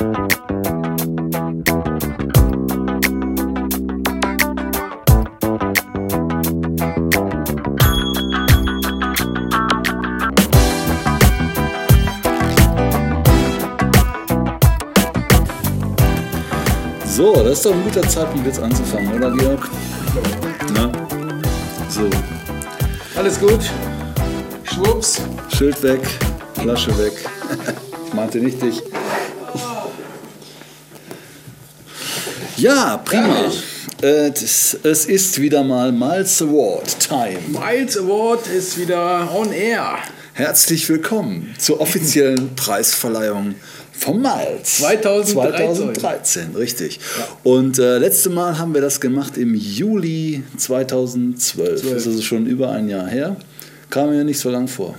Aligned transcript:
So, 0.00 0.06
das 17.44 17.58
ist 17.58 17.66
doch 17.66 17.72
ein 17.72 17.84
guter 17.84 18.00
Zeitpunkt 18.08 18.46
jetzt 18.46 18.62
anzufangen, 18.62 19.12
oder 19.12 19.30
Georg? 19.32 19.68
Na? 20.72 20.90
So, 21.90 22.08
Alles 23.16 23.38
gut? 23.38 23.70
Schwupps. 24.64 25.20
Schild 25.54 25.82
weg, 25.82 26.00
Flasche 26.54 26.96
weg. 26.96 27.12
ich 28.06 28.14
meinte 28.14 28.38
nicht 28.38 28.62
dich. 28.62 28.82
Ja, 32.60 32.98
prima. 32.98 33.50
Äh, 34.02 34.32
es 34.34 34.74
ist 35.06 35.40
wieder 35.40 35.64
mal 35.64 35.92
Miles 35.92 36.42
Award 36.42 37.00
Time. 37.00 37.38
Miles 37.48 37.96
Award 37.96 38.48
ist 38.48 38.78
wieder 38.78 39.34
on 39.34 39.50
air. 39.50 39.96
Herzlich 40.34 40.86
willkommen 40.90 41.54
zur 41.58 41.80
offiziellen 41.80 42.54
Preisverleihung 42.56 43.54
vom 43.92 44.20
Miles. 44.20 44.76
2013. 44.76 45.34
2013, 45.34 46.54
richtig. 46.54 47.00
Und 47.44 47.78
äh, 47.78 47.96
letzte 47.96 48.28
Mal 48.28 48.58
haben 48.58 48.74
wir 48.74 48.82
das 48.82 49.00
gemacht 49.00 49.38
im 49.38 49.54
Juli 49.54 50.42
2012. 50.58 51.80
Das 51.80 51.90
ist 51.90 52.06
also 52.06 52.20
schon 52.20 52.44
über 52.44 52.72
ein 52.72 52.90
Jahr 52.90 53.08
her. 53.08 53.36
Kam 53.88 54.10
mir 54.10 54.22
nicht 54.22 54.38
so 54.38 54.50
lang 54.50 54.68
vor. 54.68 54.96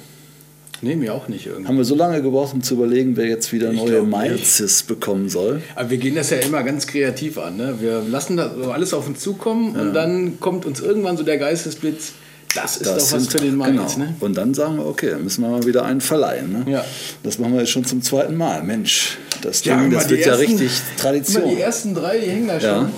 Nee, 0.83 0.95
mir 0.95 1.13
auch 1.13 1.27
nicht 1.27 1.45
irgendwie. 1.45 1.67
Haben 1.67 1.77
wir 1.77 1.85
so 1.85 1.93
lange 1.95 2.21
gebraucht, 2.21 2.53
um 2.53 2.63
zu 2.63 2.73
überlegen, 2.73 3.15
wer 3.15 3.27
jetzt 3.27 3.51
wieder 3.53 3.71
Ich 3.71 3.77
neue. 3.77 4.01
Mileses 4.01 4.83
bekommen 4.83 5.29
soll. 5.29 5.61
Aber 5.75 5.89
wir 5.91 5.97
gehen 5.97 6.15
das 6.15 6.29
ja 6.31 6.37
immer 6.37 6.63
ganz 6.63 6.87
kreativ 6.87 7.37
an. 7.37 7.57
Ne? 7.57 7.75
Wir 7.79 8.01
lassen 8.09 8.37
das 8.37 8.51
alles 8.67 8.93
auf 8.93 9.07
uns 9.07 9.19
zukommen 9.19 9.75
und 9.75 9.93
dann 9.93 10.39
kommt 10.39 10.65
uns 10.65 10.79
irgendwann 10.79 11.17
so 11.17 11.23
der 11.23 11.37
Geistesblitz. 11.37 12.13
Das 12.55 12.77
ist 12.77 12.85
doch 12.87 12.95
was 12.95 13.09
sind- 13.11 13.31
für 13.31 13.37
den 13.37 13.55
Miles. 13.57 13.93
genau. 13.95 14.05
Ne? 14.07 14.15
Und 14.19 14.35
dann 14.35 14.53
sagen 14.53 14.75
wir, 14.77 14.85
okay, 14.85 15.11
dann 15.11 15.23
müssen 15.23 15.41
wir 15.43 15.49
mal 15.51 15.65
wieder 15.65 15.85
einen 15.85 16.01
verleihen. 16.01 16.51
Ne? 16.65 16.71
Ja. 16.71 16.85
Das 17.23 17.37
machen 17.39 17.53
wir 17.53 17.61
jetzt 17.61 17.69
schon 17.69 17.85
zum 17.85 18.01
zweiten 18.01 18.35
Mal. 18.35 18.61
Mensch, 18.63 19.19
das 19.41 19.61
Ding, 19.61 19.71
Ja, 19.71 19.87
das 19.87 20.09
wird 20.09 20.19
die 20.19 20.23
ja 20.25 20.31
ersten- 20.35 20.45
richtig 20.57 20.71
Tradition. 20.97 21.49
Die 21.55 21.61
ersten 21.61 21.93
drei, 21.95 22.17
die 22.17 22.27
hängen 22.29 22.47
da 22.49 22.57
Ja. 22.57 22.75
schon. 22.75 22.91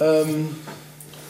Ähm, 0.00 0.46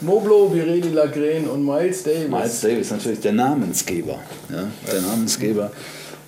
Moblo, 0.03 0.53
Viredi 0.53 0.89
Lagren 0.89 1.48
und 1.48 1.64
Miles 1.64 2.03
Davis. 2.03 2.28
Miles 2.28 2.61
Davis 2.61 2.91
natürlich 2.91 3.20
der 3.20 3.33
Namensgeber. 3.33 4.19
Ja, 4.50 4.69
der 4.92 5.00
Namensgeber. 5.03 5.70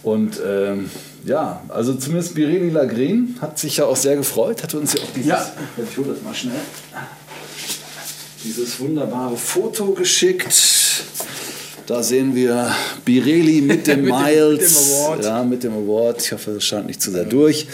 Und 0.03 0.39
ähm, 0.47 0.91
ja, 1.25 1.63
also 1.69 1.95
zumindest 1.95 2.35
Bireli 2.35 2.69
Lagrin 2.71 3.37
hat 3.41 3.59
sich 3.59 3.79
ja 3.79 3.87
auch 3.87 3.97
sehr 3.97 4.17
gefreut, 4.17 4.63
hat 4.63 4.75
uns 4.75 4.93
ja 4.93 5.01
auch 5.01 5.13
dieses, 5.15 5.27
Ja. 5.29 5.53
ich 5.91 5.97
hole 5.97 6.09
das 6.13 6.23
mal 6.23 6.35
schnell, 6.35 6.53
dieses 8.45 8.79
wunderbare 8.81 9.37
Foto 9.37 9.87
geschickt. 9.93 10.53
Da 11.87 12.03
sehen 12.03 12.35
wir 12.35 12.71
Bireli 13.05 13.61
mit 13.61 13.87
dem 13.87 14.03
Mit 14.05 14.11
dem- 14.15 14.23
Miles. 14.23 14.61
mit 14.61 14.71
dem 14.71 14.95
Award. 15.05 15.25
Ja, 15.25 15.45
mit 15.45 15.63
dem 15.65 15.73
Award. 15.75 16.23
Ich 16.23 16.33
hoffe, 16.33 16.53
es 16.53 16.65
scheint 16.65 16.87
nicht 16.87 17.03
zu 17.03 17.11
sehr 17.11 17.25
durch. 17.25 17.67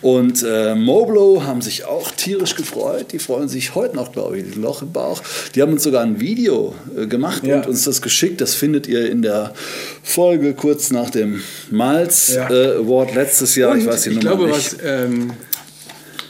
Und 0.00 0.42
äh, 0.42 0.74
Moblo 0.74 1.42
haben 1.44 1.60
sich 1.60 1.84
auch 1.84 2.10
tierisch 2.12 2.54
gefreut. 2.54 3.06
Die 3.12 3.18
freuen 3.18 3.48
sich 3.48 3.74
heute 3.74 3.94
noch, 3.96 4.12
glaube 4.12 4.38
ich, 4.38 4.56
ein 4.56 4.62
Loch 4.62 4.80
im 4.80 4.92
Bauch. 4.92 5.20
Die 5.54 5.60
haben 5.60 5.72
uns 5.72 5.82
sogar 5.82 6.02
ein 6.02 6.18
Video 6.18 6.74
äh, 6.96 7.06
gemacht 7.06 7.44
Ja. 7.44 7.56
und 7.56 7.66
uns 7.66 7.84
das 7.84 8.00
geschickt. 8.00 8.40
Das 8.40 8.54
findet 8.54 8.86
ihr 8.86 9.10
in 9.10 9.20
der 9.20 9.52
Folge 10.02 10.54
kurz 10.54 10.90
nach 10.90 11.10
dem 11.10 11.42
Miles 11.70 12.34
Ja. 12.36 12.48
äh, 12.50 12.76
Award 12.78 13.14
letztes 13.14 13.54
Jahr. 13.54 13.72
Und 13.72 13.80
ich 13.80 13.86
weiß 13.86 14.02
die 14.04 14.10
ich 14.10 14.14
Nummer 14.16 14.36
glaube, 14.36 14.46
nicht. 14.46 14.76
was. 14.76 14.76
Ähm, 14.82 15.32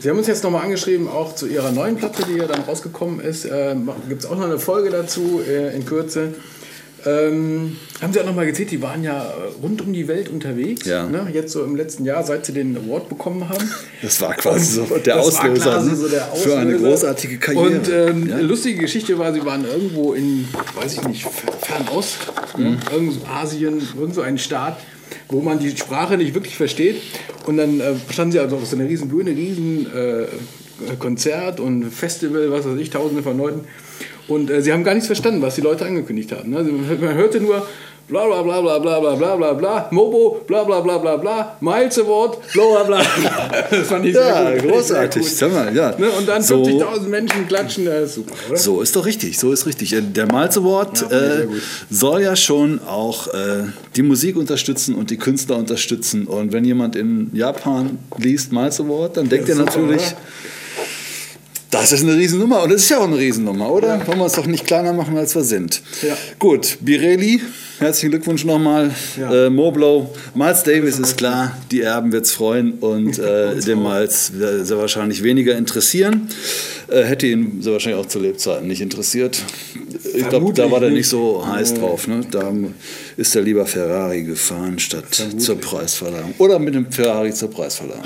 Sie 0.00 0.08
haben 0.10 0.18
uns 0.18 0.26
jetzt 0.28 0.42
nochmal 0.44 0.62
angeschrieben, 0.64 1.08
auch 1.08 1.34
zu 1.34 1.46
Ihrer 1.46 1.70
neuen 1.72 1.96
Platte, 1.96 2.22
die 2.28 2.38
ja 2.38 2.46
dann 2.46 2.62
rausgekommen 2.62 3.20
ist. 3.20 3.44
Äh, 3.44 3.74
Gibt 4.08 4.22
es 4.24 4.28
auch 4.30 4.36
noch 4.36 4.44
eine 4.44 4.58
Folge 4.58 4.90
dazu 4.90 5.40
äh, 5.48 5.74
in 5.74 5.84
Kürze. 5.86 6.34
Ähm, 7.08 7.76
haben 8.02 8.12
Sie 8.12 8.20
auch 8.20 8.26
nochmal 8.26 8.46
gezählt, 8.46 8.70
die 8.70 8.82
waren 8.82 9.02
ja 9.02 9.22
äh, 9.24 9.62
rund 9.62 9.80
um 9.80 9.92
die 9.92 10.08
Welt 10.08 10.28
unterwegs. 10.28 10.84
Ja. 10.86 11.06
Ne? 11.08 11.28
Jetzt 11.32 11.52
so 11.52 11.64
im 11.64 11.76
letzten 11.76 12.04
Jahr, 12.04 12.22
seit 12.24 12.44
Sie 12.44 12.52
den 12.52 12.76
Award 12.76 13.08
bekommen 13.08 13.48
haben. 13.48 13.64
Das 14.02 14.20
war 14.20 14.34
quasi 14.34 14.74
so 14.74 14.84
der 14.84 14.98
Das 14.98 15.16
war 15.16 15.22
Auslöser, 15.44 15.70
quasi 15.70 15.90
ne? 15.90 15.96
so 15.96 16.08
der 16.08 16.20
für 16.22 16.56
eine 16.58 16.74
Auslöser. 16.74 16.88
großartige 16.88 17.38
Karriere. 17.38 17.64
Und 17.66 17.88
ähm, 17.88 18.28
ja? 18.28 18.38
lustige 18.40 18.80
Geschichte 18.80 19.18
war, 19.18 19.32
sie 19.32 19.44
waren 19.44 19.64
irgendwo 19.64 20.12
in, 20.12 20.46
weiß 20.80 20.94
ich 20.94 21.02
nicht, 21.08 21.24
Fer- 21.24 21.52
Fernost, 21.60 22.18
ne? 22.56 22.70
Mhm. 22.70 22.78
irgend 22.92 23.12
so 23.14 23.20
Asien, 23.26 23.82
irgend 23.98 24.14
so 24.14 24.20
ein 24.22 24.36
Staat, 24.38 24.78
wo 25.28 25.40
man 25.40 25.58
die 25.58 25.70
Sprache 25.76 26.16
nicht 26.16 26.34
wirklich 26.34 26.56
versteht. 26.56 26.96
Und 27.46 27.56
dann 27.56 27.80
äh, 27.80 27.94
standen 28.10 28.32
sie 28.32 28.38
also 28.40 28.56
auf 28.56 28.66
so 28.66 28.76
einer 28.76 28.88
riesen 28.88 29.08
Bühne, 29.08 29.30
riesen 29.30 29.86
äh, 29.94 30.26
Konzert 30.98 31.58
und 31.60 31.84
Festival, 31.90 32.50
was 32.50 32.64
weiß 32.66 32.78
ich, 32.78 32.90
tausende 32.90 33.22
von 33.22 33.36
Leuten. 33.38 33.60
Und 34.28 34.50
äh, 34.50 34.62
sie 34.62 34.72
haben 34.72 34.84
gar 34.84 34.94
nichts 34.94 35.06
verstanden, 35.06 35.42
was 35.42 35.54
die 35.56 35.62
Leute 35.62 35.84
angekündigt 35.86 36.30
haben. 36.32 36.50
Ne? 36.50 36.58
Also 36.58 36.70
Man 36.72 37.14
hörte 37.14 37.40
nur 37.40 37.66
bla 38.08 38.24
bla 38.26 38.40
bla 38.42 38.60
bla 38.62 38.78
bla 38.78 39.00
bla 39.00 39.16
bla 39.16 39.36
bla 39.36 39.52
bla, 39.52 39.88
Mobo, 39.90 40.40
bla 40.46 40.64
bla 40.64 40.80
bla 40.80 40.96
bla 40.96 41.16
bla, 41.18 41.56
Miles 41.60 41.98
Award, 41.98 42.38
bla 42.54 42.82
bla 42.84 43.02
bla. 43.20 43.64
Das 43.70 43.86
fand 43.86 44.06
ich 44.06 44.14
Ja, 44.14 44.46
sehr 44.50 44.60
gut. 44.62 44.70
großartig. 44.72 45.24
Sehr 45.36 45.50
Sag 45.50 45.52
mal, 45.66 45.76
ja. 45.76 45.94
Ne? 45.98 46.08
Und 46.10 46.26
dann 46.26 46.42
So- 46.42 46.62
50.000 46.62 47.08
Menschen 47.08 47.46
klatschen, 47.48 47.84
das 47.84 48.04
ist 48.10 48.14
super, 48.14 48.34
oder? 48.48 48.56
So 48.58 48.80
ist 48.80 48.96
doch 48.96 49.04
richtig, 49.04 49.38
so 49.38 49.52
ist 49.52 49.66
richtig. 49.66 49.92
Äh, 49.92 50.00
Der 50.02 50.24
Miles 50.26 50.56
Award 50.56 51.02
Ja, 51.10 51.40
äh, 51.40 51.46
gut. 51.46 51.60
soll 51.90 52.22
ja 52.22 52.34
schon 52.34 52.80
auch 52.86 53.26
äh, 53.28 53.64
die 53.96 54.02
Musik 54.02 54.36
unterstützen 54.36 54.94
und 54.94 55.10
die 55.10 55.18
Künstler 55.18 55.56
unterstützen. 55.56 56.26
Und 56.26 56.52
wenn 56.52 56.64
jemand 56.64 56.96
in 56.96 57.30
Japan 57.34 57.98
liest 58.16 58.52
Miles 58.52 58.80
Award, 58.80 59.18
dann 59.18 59.28
denkt 59.28 59.48
er 59.50 59.56
super, 59.56 59.66
natürlich, 59.80 60.00
oder? 60.06 60.16
Das 61.70 61.92
ist 61.92 62.02
eine 62.02 62.16
Riesennummer. 62.16 62.62
Und 62.62 62.72
das 62.72 62.82
ist 62.82 62.88
ja 62.88 62.98
auch 62.98 63.06
eine 63.06 63.18
Riesennummer, 63.18 63.70
oder? 63.70 64.06
Wollen 64.06 64.18
wir 64.18 64.26
es 64.26 64.32
doch 64.32 64.46
nicht 64.46 64.66
kleiner 64.66 64.92
machen, 64.92 65.16
als 65.16 65.34
wir 65.34 65.44
sind. 65.44 65.82
Ja. 66.02 66.16
Gut, 66.38 66.78
Birelli, 66.80 67.42
herzlichen 67.78 68.10
Glückwunsch 68.10 68.44
nochmal. 68.44 68.94
Ja. 69.18 69.46
Äh, 69.46 69.50
Moblow, 69.50 70.08
Miles 70.34 70.62
Davis 70.62 70.98
ist 70.98 71.18
klar, 71.18 71.56
die 71.70 71.82
Erben 71.82 72.10
wird 72.10 72.24
es 72.24 72.32
freuen 72.32 72.72
und 72.74 73.18
äh, 73.18 73.60
den 73.60 73.82
Miles 73.82 74.32
sehr 74.34 74.78
wahrscheinlich 74.78 75.22
weniger 75.22 75.56
interessieren. 75.56 76.28
Äh, 76.88 77.02
hätte 77.02 77.26
ihn 77.26 77.60
sehr 77.60 77.74
wahrscheinlich 77.74 78.00
auch 78.00 78.08
zu 78.08 78.18
Lebzeiten 78.18 78.66
nicht 78.66 78.80
interessiert. 78.80 79.42
Ich 80.04 80.28
glaube, 80.28 80.30
da 80.30 80.30
Vermutlich 80.30 80.70
war 80.70 80.80
der 80.80 80.90
nicht 80.90 81.08
so 81.08 81.46
heiß 81.46 81.74
drauf. 81.74 82.08
Ne? 82.08 82.22
Da 82.30 82.50
ist 83.18 83.36
er 83.36 83.42
lieber 83.42 83.66
Ferrari 83.66 84.22
gefahren 84.22 84.78
statt 84.78 85.22
zur 85.36 85.60
Preisverleihung. 85.60 86.34
Oder 86.38 86.58
mit 86.58 86.74
dem 86.74 86.90
Ferrari 86.90 87.34
zur 87.34 87.50
Preisverleihung. 87.50 88.04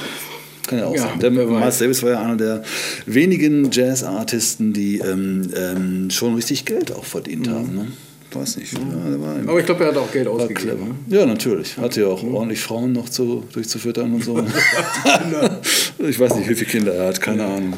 Kann 0.73 0.79
ja 0.81 0.87
auch 0.87 0.95
Ja, 0.97 1.03
sein. 1.03 1.21
Der. 1.21 1.31
Miles 1.31 1.79
Davis 1.79 2.03
war 2.03 2.11
ja 2.13 2.23
einer 2.23 2.37
der 2.37 2.63
wenigen 3.05 3.71
Jazz-Artisten, 3.71 4.73
die 4.73 4.99
ähm, 4.99 5.51
ähm, 5.55 6.11
schon 6.11 6.35
richtig 6.35 6.65
Geld 6.65 6.93
auch 6.93 7.05
verdient 7.05 7.49
haben. 7.49 7.75
Ne? 7.75 7.87
Weiß 8.35 8.57
nicht. 8.57 8.73
Ja, 8.73 8.79
war 8.81 9.37
Aber 9.47 9.61
ich 9.61 9.67
glaube, 9.67 9.85
er 9.85 9.91
hat 9.91 9.97
auch 9.99 10.11
Geld 10.11 10.27
ausgegeben. 10.27 10.57
clever. 11.07 11.21
Ja, 11.21 11.27
natürlich. 11.27 11.77
Hatte 11.77 12.01
ja 12.03 12.07
auch 12.07 12.23
ordentlich 12.23 12.61
Frauen 12.61 12.93
noch 12.93 13.09
zu, 13.09 13.45
durchzufüttern 13.53 14.15
und 14.15 14.25
so. 14.25 14.39
ich 15.99 16.19
weiß 16.19 16.37
nicht, 16.37 16.49
wie 16.49 16.55
viele 16.55 16.71
Kinder 16.71 16.95
er 16.95 17.09
hat, 17.09 17.21
keine 17.21 17.45
Ahnung. 17.45 17.75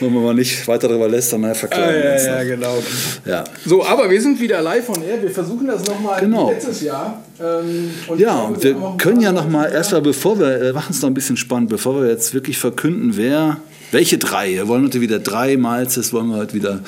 Wollen 0.00 0.14
wir 0.14 0.20
mal 0.20 0.34
nicht 0.34 0.66
weiter 0.68 0.88
darüber 0.88 1.08
nachher 1.40 1.52
Ah, 1.52 1.54
verklagen 1.54 2.02
wir 2.02 2.12
uns 2.12 2.24
ja, 2.26 2.36
ja, 2.42 2.44
genau. 2.44 2.78
Ja. 3.24 3.44
So, 3.64 3.84
aber 3.84 4.10
wir 4.10 4.20
sind 4.20 4.40
wieder 4.40 4.60
live 4.62 4.88
on 4.88 5.02
air. 5.02 5.22
Wir 5.22 5.30
versuchen 5.30 5.66
das 5.66 5.84
nochmal 5.84 6.20
Genau. 6.20 6.50
letztes 6.50 6.82
Jahr. 6.82 7.22
Ähm, 7.40 7.90
und 8.08 8.18
Ja, 8.20 8.50
wir 8.60 8.76
können 8.98 9.20
ja 9.20 9.32
paar 9.32 9.42
noch 9.44 9.50
mal 9.50 9.64
Leute 9.64 9.74
erstmal, 9.76 10.02
bevor 10.02 10.38
wir, 10.38 10.60
äh, 10.62 10.72
machen 10.72 10.90
es 10.90 11.02
noch 11.02 11.08
ein 11.08 11.14
bisschen 11.14 11.36
spannend, 11.36 11.68
bevor 11.70 12.00
wir 12.00 12.08
jetzt 12.08 12.34
wirklich 12.34 12.58
verkünden, 12.58 13.12
wer, 13.16 13.58
welche 13.90 14.18
drei, 14.18 14.54
wir 14.54 14.68
wollen 14.68 14.84
heute 14.84 15.00
wieder 15.00 15.18
drei 15.18 15.56
Malzes, 15.56 16.12
wollen 16.12 16.28
wir 16.28 16.36
heute 16.36 16.54
wieder 16.54 16.80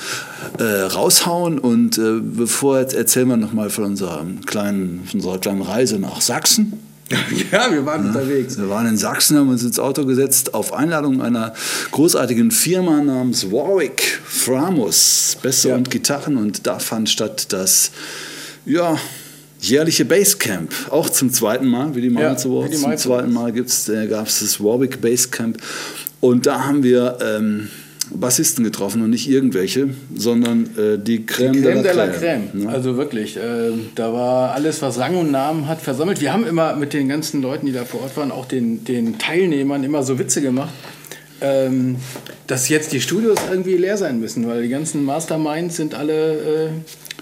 äh, 0.59 0.63
raushauen 0.65 1.59
und 1.59 1.99
äh, 1.99 2.21
bevor, 2.21 2.81
jetzt 2.81 2.95
erzählen 2.95 3.29
wir 3.29 3.37
noch 3.37 3.53
mal 3.53 3.71
von 3.71 3.85
unserer 3.85 4.27
kleinen, 4.47 5.05
von 5.11 5.21
unserer 5.21 5.39
kleinen 5.39 5.63
Reise 5.63 5.99
nach 5.99 6.21
Sachsen. 6.21 6.75
Ja, 7.51 7.73
wir 7.73 7.85
waren 7.85 8.07
unterwegs. 8.07 8.57
Wir 8.57 8.69
waren 8.71 8.87
in 8.87 8.97
Sachsen, 8.97 9.37
haben 9.37 9.49
uns 9.49 9.65
ins 9.65 9.81
Auto 9.81 10.07
gesetzt, 10.07 10.55
auf 10.55 10.73
Einladung 10.73 11.21
einer 11.21 11.55
großartigen 11.91 12.53
Firma 12.53 13.03
namens 13.03 13.51
Warwick 13.51 14.21
Framus, 14.25 15.37
Bässe 15.43 15.71
Ja. 15.71 15.75
und 15.75 15.91
Gitarren. 15.91 16.37
Und 16.37 16.69
da 16.69 16.79
fand 16.79 17.11
statt 17.11 17.53
das 17.53 17.91
ja, 18.65 18.97
jährliche 19.61 20.05
Basecamp. 20.05 20.71
Auch 20.91 21.11
zum 21.11 21.33
zweiten 21.33 21.67
Mal, 21.67 21.97
wie 21.97 22.03
die 22.03 22.15
Ja, 22.15 22.29
Miles 22.31 22.45
wie 22.45 22.49
Awards. 22.49 22.81
Zum 22.81 22.97
zweiten 22.97 23.33
Mal 23.33 23.49
äh, 23.57 24.07
gab 24.07 24.29
es 24.29 24.39
das 24.41 24.61
Warwick 24.61 25.01
Basecamp. 25.01 25.59
Und 26.21 26.47
da 26.47 26.65
haben 26.67 26.83
wir 26.83 27.19
ähm, 27.23 27.69
Bassisten 28.13 28.65
getroffen 28.65 29.03
und 29.03 29.11
nicht 29.11 29.29
irgendwelche, 29.29 29.91
sondern 30.15 30.65
äh, 30.77 30.99
die 30.99 31.21
Crème, 31.21 31.63
Crème 31.63 31.83
de 31.83 31.93
la 31.93 32.07
Crème, 32.07 32.51
Crème. 32.53 32.65
ne? 32.65 32.69
Also 32.69 32.97
wirklich, 32.97 33.37
äh, 33.37 33.73
da 33.95 34.13
war 34.13 34.53
alles, 34.53 34.83
was 34.83 34.99
Rang 34.99 35.17
und 35.17 35.31
Namen 35.31 35.69
hat, 35.69 35.81
versammelt. 35.81 36.21
Wir 36.21 36.33
haben 36.33 36.47
immer 36.47 36.75
mit 36.77 36.93
den 36.93 37.09
ganzen 37.09 37.41
Leuten, 37.41 37.67
die 37.67 37.73
da 37.73 37.85
vor 37.85 38.03
Ort 38.03 38.17
waren, 38.17 38.33
auch 38.33 38.47
den, 38.47 38.85
den 38.85 39.19
Teilnehmern 39.19 39.85
immer 39.85 40.03
so 40.03 40.19
Witze 40.19 40.43
gemacht, 40.43 40.73
ähm, 41.41 41.97
dass 42.47 42.69
jetzt 42.69 42.93
die 42.93 43.01
Studios 43.01 43.39
irgendwie 43.51 43.77
leer 43.77 43.97
sein 43.97 44.21
müssen, 44.21 44.47
weil 44.47 44.63
die 44.63 44.69
ganzen 44.69 45.05
Masterminds 45.05 45.77
sind 45.77 45.95
alle 45.95 46.35
äh, 46.35 46.69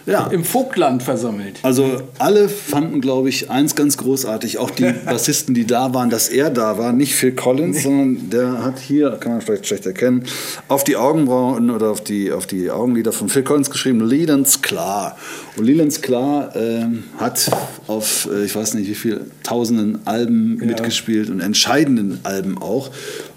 Ja. 0.08 0.26
im 0.28 0.42
Vogtland 0.42 1.02
versammelt. 1.02 1.58
Also 1.62 2.02
alle 2.18 2.48
fanden, 2.48 3.00
glaube 3.00 3.28
ich, 3.28 3.50
eins 3.50 3.74
ganz 3.74 3.96
großartig, 3.98 4.58
auch 4.58 4.70
die 4.70 4.90
Bassisten, 5.04 5.54
die 5.54 5.66
da 5.66 5.92
waren, 5.92 6.08
dass 6.08 6.28
er 6.28 6.50
da 6.50 6.78
war, 6.78 6.92
nicht 6.92 7.14
Phil 7.14 7.32
Collins, 7.32 7.82
sondern 7.82 8.30
der 8.30 8.64
hat 8.64 8.78
hier, 8.78 9.10
kann 9.20 9.32
man 9.32 9.40
vielleicht 9.42 9.66
schlecht 9.66 9.86
erkennen, 9.86 10.24
auf 10.68 10.82
die 10.82 10.96
Augenbrauen 10.96 11.70
oder 11.70 11.90
auf 11.90 12.00
die, 12.00 12.32
auf 12.32 12.46
die 12.46 12.70
Augenlider 12.70 13.12
von 13.12 13.28
Phil 13.28 13.42
Collins 13.42 13.70
geschrieben, 13.70 14.00
Leland's 14.00 14.62
Klar. 14.62 15.18
Und 15.56 15.64
Leland's 15.64 16.00
Klar 16.00 16.56
ähm, 16.56 17.04
hat 17.18 17.50
auf, 17.86 18.28
äh, 18.32 18.44
ich 18.44 18.56
weiß 18.56 18.74
nicht 18.74 18.88
wie 18.88 18.94
viel, 18.94 19.26
tausenden 19.42 20.06
Alben 20.06 20.56
mitgespielt 20.56 21.30
und 21.30 21.40
entscheidenden 21.40 22.20
Alben 22.22 22.58
auch. 22.58 22.90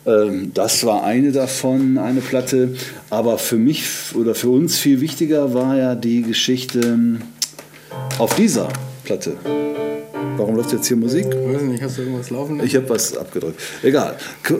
Ähm, 0.06 0.51
das 0.53 0.86
war 0.86 1.03
eine 1.03 1.31
davon, 1.31 1.98
eine 1.98 2.21
Platte. 2.21 2.75
Aber 3.09 3.38
für 3.38 3.57
mich 3.57 3.83
oder 4.15 4.36
für 4.36 4.50
uns 4.50 4.77
viel 4.77 5.01
wichtiger 5.01 5.53
war 5.53 5.77
ja 5.77 5.95
die 5.95 6.24
Geschichte 6.24 6.80
ähm, 6.80 7.21
auf 8.18 8.36
dieser 8.36 8.69
Platte. 9.03 9.36
Warum 10.38 10.56
läuft 10.56 10.71
jetzt 10.71 10.88
hier 10.88 10.98
Musik? 10.98 11.27
Ich 11.30 11.53
weiß 11.53 11.62
nicht, 11.63 11.83
hast 11.83 11.98
du 11.98 12.01
irgendwas 12.01 12.30
laufen 12.30 12.57
lassen? 12.57 12.68
Ich 12.68 12.75
habe 12.75 12.89
was 12.89 13.15
abgedrückt. 13.15 13.59
Egal. 13.83 14.18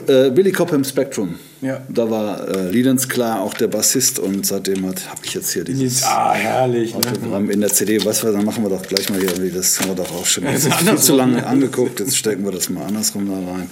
Äh, 0.08 0.30
Billy 0.30 0.52
Cobham 0.52 0.84
Spectrum. 0.84 1.36
Ja. 1.62 1.82
Da 1.90 2.10
war 2.10 2.48
äh, 2.48 2.70
Liedens 2.70 3.08
klar 3.08 3.42
auch 3.42 3.54
der 3.54 3.68
Bassist 3.68 4.20
und 4.20 4.46
seitdem 4.46 4.86
habe 4.86 4.96
ich 5.24 5.34
jetzt 5.34 5.52
hier 5.54 5.64
dieses 5.64 6.04
ah, 6.04 6.34
herrlich. 6.34 6.94
Ne? 6.94 6.98
Autogramm 6.98 7.50
in 7.50 7.62
der 7.62 7.72
CD. 7.72 8.04
Was 8.06 8.24
wir, 8.24 8.32
dann 8.32 8.46
machen 8.46 8.64
wir 8.64 8.70
doch 8.70 8.84
gleich 8.84 9.10
mal 9.10 9.20
hier. 9.20 9.32
Das 9.52 9.80
haben 9.80 9.90
wir 9.90 9.96
doch 9.96 10.12
auch 10.12 10.26
schon 10.26 10.44
Das 10.44 10.66
ist 10.66 10.74
viel 10.74 10.98
zu 10.98 11.16
lange 11.16 11.46
angeguckt. 11.46 12.00
Jetzt 12.00 12.18
stecken 12.18 12.44
wir 12.44 12.52
das 12.52 12.70
mal 12.70 12.86
andersrum 12.86 13.28
da 13.28 13.52
rein. 13.52 13.70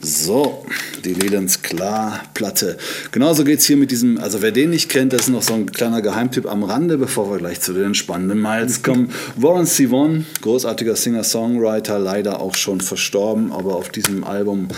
So, 0.00 0.64
die 1.04 1.12
Liedens 1.12 1.62
klar 1.62 2.20
Platte. 2.32 2.78
Genauso 3.10 3.42
geht 3.42 3.58
es 3.58 3.66
hier 3.66 3.76
mit 3.76 3.90
diesem, 3.90 4.18
also 4.18 4.42
wer 4.42 4.52
den 4.52 4.70
nicht 4.70 4.88
kennt, 4.88 5.12
das 5.12 5.22
ist 5.22 5.28
noch 5.28 5.42
so 5.42 5.54
ein 5.54 5.72
kleiner 5.72 6.02
Geheimtipp 6.02 6.46
am 6.46 6.62
Rande, 6.62 6.98
bevor 6.98 7.30
wir 7.30 7.38
gleich 7.38 7.60
zu 7.60 7.72
den 7.72 7.94
spannenden 7.94 8.40
Miles 8.40 8.82
kommen. 8.84 9.10
Warren 9.36 9.66
Zevon, 9.66 10.24
großartiger 10.40 10.94
Singer-Songwriter, 10.94 11.98
leider 11.98 12.40
auch 12.40 12.54
schon 12.54 12.80
verstorben, 12.80 13.50
aber 13.50 13.74
auf 13.74 13.88
diesem 13.88 14.22
Album 14.22 14.68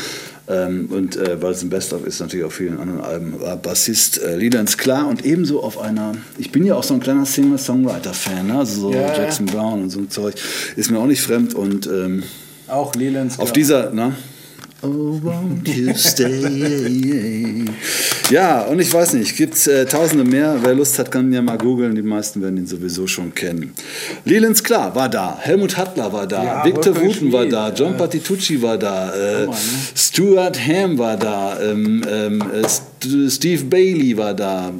ähm, 0.48 0.88
und 0.90 1.16
äh, 1.16 1.40
weil 1.42 1.52
es 1.52 1.62
ein 1.62 1.68
Best-of 1.68 2.06
ist, 2.06 2.20
natürlich 2.20 2.46
auf 2.46 2.54
vielen 2.54 2.80
anderen 2.80 3.02
Alben, 3.02 3.40
war 3.40 3.56
Bassist 3.56 4.22
äh, 4.22 4.36
Liedens 4.36 4.78
klar 4.78 5.06
und 5.06 5.24
ebenso 5.26 5.62
auf 5.62 5.78
einer, 5.78 6.14
ich 6.38 6.50
bin 6.50 6.64
ja 6.64 6.74
auch 6.74 6.82
so 6.82 6.94
ein 6.94 7.00
kleiner 7.00 7.26
Singer-Songwriter-Fan, 7.26 8.46
ne? 8.46 8.58
also 8.58 8.80
so 8.80 8.92
Ja, 8.92 9.02
ja. 9.02 9.16
Jackson 9.18 9.44
Brown 9.46 9.82
und 9.82 9.90
so 9.90 10.00
ein 10.00 10.08
Zeug, 10.08 10.34
ist 10.76 10.90
mir 10.90 10.98
auch 10.98 11.06
nicht 11.06 11.20
fremd 11.20 11.54
und 11.54 11.86
ähm, 11.86 12.22
Auch 12.68 12.94
Lelands. 12.94 13.38
auf 13.38 13.52
dieser, 13.52 13.90
ne? 13.90 14.16
Oh, 14.82 15.20
won't 15.22 15.68
you 15.68 15.92
stay? 15.94 17.64
Ja, 18.30 18.62
und 18.62 18.80
ich 18.80 18.92
weiß 18.92 19.12
nicht, 19.14 19.36
gibt 19.36 19.54
es 19.54 19.66
äh, 19.66 19.84
tausende 19.84 20.24
mehr. 20.24 20.56
Wer 20.62 20.74
Lust 20.74 20.98
hat, 20.98 21.10
kann 21.10 21.30
ja 21.32 21.42
mal 21.42 21.58
googeln. 21.58 21.94
Die 21.94 22.02
meisten 22.02 22.40
werden 22.40 22.56
ihn 22.56 22.66
sowieso 22.66 23.06
schon 23.06 23.34
kennen. 23.34 23.74
Leland 24.24 24.62
Klar 24.64 24.94
war 24.94 25.08
da, 25.08 25.36
Helmut 25.38 25.76
Hattler 25.76 26.12
war 26.12 26.26
da, 26.26 26.44
Ja, 26.44 26.64
Victor 26.64 26.96
Wuten 26.98 27.30
war 27.32 27.44
da, 27.44 27.70
John 27.72 27.92
ja. 27.92 27.98
Patitucci 27.98 28.62
war 28.62 28.78
da, 28.78 29.12
äh, 29.12 29.46
ne? 29.46 29.52
Stuart 29.94 30.58
Ham 30.66 30.96
war 30.96 31.16
da, 31.16 31.60
ähm, 31.60 32.02
ähm, 32.08 32.42
äh, 32.54 32.66
St 32.68 32.84
Steve 33.28 33.64
Bailey 33.64 34.16
war 34.16 34.34
da, 34.34 34.72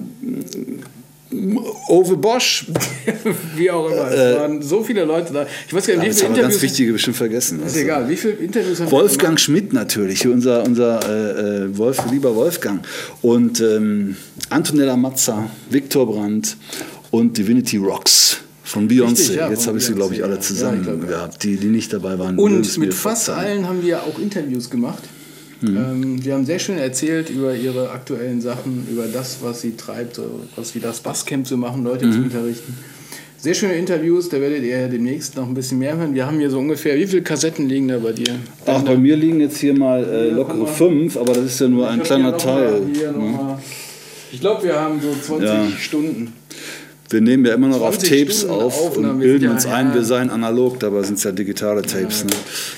Ove 1.88 2.17
Bosch. 2.17 2.67
Wie 3.56 3.71
auch 3.71 3.88
immer. 3.91 4.11
Es 4.11 4.37
waren 4.38 4.62
so 4.62 4.82
viele 4.82 5.05
Leute 5.05 5.32
da. 5.32 5.47
Ich 5.67 5.73
weiß 5.73 5.87
gar 5.87 5.97
nicht, 5.97 6.06
wie 6.06 6.12
viele 6.12 6.23
wir 6.23 6.29
ganz 6.29 6.38
Interviews. 6.38 6.62
wichtige 6.62 6.93
bestimmt 6.93 7.17
vergessen. 7.17 7.62
Ist 7.65 7.77
egal, 7.77 8.09
wie 8.09 8.17
viele 8.17 8.35
Interviews 8.35 8.81
haben 8.81 8.87
wir 8.87 8.99
Wolfgang 8.99 9.38
Schmidt 9.38 9.73
natürlich, 9.73 10.27
unser, 10.27 10.65
unser 10.65 11.00
äh, 11.09 11.65
äh, 11.67 11.79
Wolf, 11.79 12.03
lieber 12.11 12.35
Wolfgang. 12.35 12.85
Und 13.23 13.61
ähm, 13.61 14.17
Antonella 14.49 14.97
Mazza, 14.97 15.49
Viktor 15.71 16.06
Brandt 16.06 16.56
und 17.12 17.38
Divinity 17.38 17.77
Rocks 17.77 18.38
von 18.65 18.88
Beyoncé. 18.88 19.35
Ja, 19.35 19.50
Jetzt 19.50 19.67
habe 19.69 19.79
ich 19.79 19.87
sie, 19.87 19.94
glaube 19.94 20.15
ich, 20.15 20.25
alle 20.25 20.41
zusammen 20.41 20.85
Ja, 20.85 20.93
ich 20.93 20.99
glaub, 20.99 21.11
ja. 21.11 21.17
gehabt. 21.19 21.43
Die, 21.44 21.56
die 21.56 21.67
nicht 21.69 21.93
dabei 21.93 22.19
waren. 22.19 22.38
Und 22.38 22.77
mit 22.79 22.93
fast 22.93 23.31
allen 23.31 23.69
haben 23.69 23.85
wir 23.85 24.03
auch 24.03 24.19
Interviews 24.19 24.69
gemacht. 24.69 25.03
Mhm. 25.62 25.76
Ähm, 25.76 26.20
die 26.22 26.32
haben 26.32 26.46
sehr 26.46 26.58
schön 26.58 26.78
erzählt 26.78 27.30
über 27.30 27.54
ihre 27.54 27.90
aktuellen 27.90 28.40
Sachen, 28.40 28.86
über 28.90 29.06
das, 29.06 29.38
was 29.42 29.60
sie 29.60 29.76
treibt, 29.76 30.20
was 30.56 30.74
wie 30.74 30.80
das 30.80 31.00
Basscamp 31.00 31.46
zu 31.46 31.56
machen, 31.56 31.84
Leute 31.84 32.06
Mhm. 32.06 32.12
zu 32.12 32.18
unterrichten. 32.20 32.76
Sehr 33.38 33.54
schöne 33.54 33.72
Interviews, 33.74 34.28
da 34.28 34.38
werdet 34.40 34.62
ihr 34.64 34.86
demnächst 34.88 35.34
noch 35.36 35.46
ein 35.48 35.54
bisschen 35.54 35.78
mehr 35.78 35.96
hören. 35.96 36.14
Wir 36.14 36.26
haben 36.26 36.38
hier 36.38 36.50
so 36.50 36.58
ungefähr, 36.58 36.96
wie 36.96 37.06
viele 37.06 37.22
Kassetten 37.22 37.68
liegen 37.68 37.88
da 37.88 37.98
bei 37.98 38.12
dir? 38.12 38.34
Ach, 38.66 38.82
bei 38.82 38.96
mir 38.96 39.16
liegen 39.16 39.40
jetzt 39.40 39.56
hier 39.56 39.72
mal 39.76 40.04
äh, 40.04 40.28
lockere 40.30 40.66
fünf, 40.66 41.16
aber 41.16 41.32
das 41.32 41.44
ist 41.46 41.60
ja 41.60 41.68
nur 41.68 41.88
ein 41.88 42.00
Ich 42.02 42.04
glaub, 42.06 42.18
kleiner 42.20 42.36
Teil. 42.36 42.80
Mal, 42.80 43.12
ne? 43.12 43.58
Ich 44.30 44.40
glaube, 44.40 44.62
wir 44.64 44.78
haben 44.78 45.00
so 45.00 45.08
20 45.14 45.48
Ja. 45.48 45.66
Stunden. 45.78 46.32
Wir 47.10 47.20
nehmen 47.20 47.44
ja 47.44 47.54
immer 47.54 47.66
noch 47.68 47.80
auf 47.80 47.98
20 47.98 48.08
Tapes 48.20 48.38
Stunden 48.42 48.54
auf 48.54 48.80
Aufnahme, 48.80 49.14
und 49.14 49.20
sind 49.20 49.28
bilden 49.28 49.44
ja- 49.46 49.50
uns 49.50 49.66
ein, 49.66 49.88
ja. 49.88 49.94
wir 49.94 50.04
seien 50.04 50.30
analog, 50.30 50.78
dabei 50.80 51.02
sind 51.02 51.18
es 51.18 51.24
ja 51.24 51.32
digitale 51.32 51.82
Tapes. 51.82 52.24
Ne? 52.24 52.30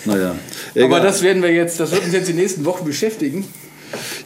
Naja, 0.07 0.35
Aber 0.75 0.85
egal. 0.87 1.03
das 1.03 1.23
werden 1.23 1.43
wir 1.43 1.53
jetzt, 1.53 1.79
das 1.79 1.93
wird 1.93 2.05
uns 2.05 2.13
jetzt 2.15 2.29
die 2.29 2.33
nächsten 2.35 2.65
Wochen 2.65 2.85
beschäftigen. 2.85 3.45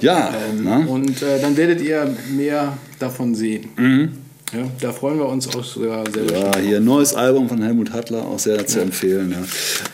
ja, 0.01 0.33
ne? 0.63 0.87
Und 0.89 1.23
äh, 1.23 1.41
dann 1.41 1.57
werdet 1.57 1.81
ihr 1.83 2.15
mehr 2.31 2.79
davon 3.01 3.35
sehen. 3.35 3.69
Mhm. 3.77 4.13
Ja, 4.53 4.61
da 4.81 4.93
freuen 4.93 5.19
wir 5.19 5.27
uns 5.27 5.49
auch 5.49 5.65
sogar 5.65 6.05
selber. 6.09 6.33
Ja, 6.39 6.57
hier 6.59 6.77
ein 6.77 6.85
neues 6.85 7.13
Album 7.15 7.49
von 7.49 7.61
Helmut 7.61 7.93
Hattler, 7.93 8.25
auch 8.25 8.39
sehr 8.39 8.65
zu 8.65 8.79
empfehlen. 8.81 9.35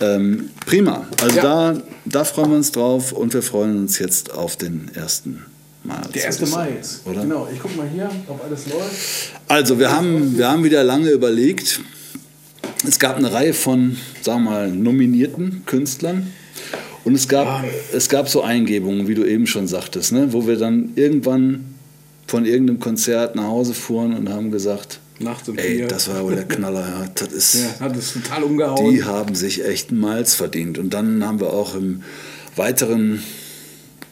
Ja. 0.00 0.14
Ähm, 0.16 0.50
prima, 0.66 1.06
also 1.22 1.36
da, 1.40 1.82
da 2.04 2.24
freuen 2.24 2.50
wir 2.50 2.56
uns 2.58 2.70
drauf 2.70 3.12
und 3.12 3.32
wir 3.32 3.40
freuen 3.42 3.78
uns 3.78 3.98
jetzt 3.98 4.30
auf 4.34 4.56
den 4.56 4.90
ersten 4.94 5.42
Mai. 5.84 6.00
Der 6.14 6.26
1. 6.26 6.40
Mai 6.50 6.70
jetzt. 6.76 7.06
Oder? 7.06 7.23
Genau, 7.23 7.49
ich 7.52 7.58
guck 7.58 7.76
mal 7.76 7.88
hier, 7.88 8.11
ob 8.29 8.44
alles 8.44 8.69
läuft. 8.69 9.32
Also 9.49 9.79
wir 9.79 9.90
haben, 9.90 10.37
wir 10.38 10.49
haben 10.49 10.64
wieder 10.64 10.84
lange 10.84 11.11
überlegt. 11.11 11.81
Es 12.87 12.99
gab 12.99 13.17
eine 13.17 13.32
Reihe 13.32 13.55
von, 13.55 13.96
sagen 14.23 14.44
wir 14.44 14.50
mal, 14.50 14.70
nominierten 14.70 15.62
Künstlern. 15.67 16.32
Und 17.05 17.14
es 17.14 17.29
gab, 17.29 17.64
es 17.93 18.08
gab 18.08 18.29
so 18.29 18.43
Eingebungen, 18.43 19.08
wie 19.08 19.14
du 19.14 19.25
eben 19.25 19.46
schon 19.46 19.67
sagtest, 19.67 20.12
ne? 20.12 20.32
wo 20.32 20.46
wir 20.46 20.56
dann 20.56 20.93
irgendwann 20.94 21.75
von 22.29 22.44
irgendeinem 22.44 22.79
Konzert 22.79 23.34
nach 23.34 23.44
Hause 23.44 23.75
fuhren 23.75 24.14
und 24.14 24.29
haben 24.29 24.50
gesagt, 24.50 25.00
Nachts 25.19 25.49
um 25.49 25.58
ey, 25.58 25.87
das 25.87 26.08
war 26.08 26.25
wohl 26.25 26.34
der 26.34 26.44
Knaller. 26.44 26.81
Ja. 26.81 27.06
Das 27.14 27.29
ist, 27.32 27.55
Ja, 27.55 27.87
hat 27.87 27.96
es 27.96 28.12
total 28.14 28.43
umgehauen. 28.44 28.90
die 28.93 29.05
haben 29.05 29.34
sich 29.34 29.64
echt 29.64 29.90
einen 29.90 30.00
Miles 30.00 30.34
verdient. 30.34 30.79
Und 30.79 30.94
dann 30.94 31.25
haben 31.25 31.40
wir 31.40 31.52
auch 31.52 31.75
im 31.75 32.02
weiteren 32.56 33.23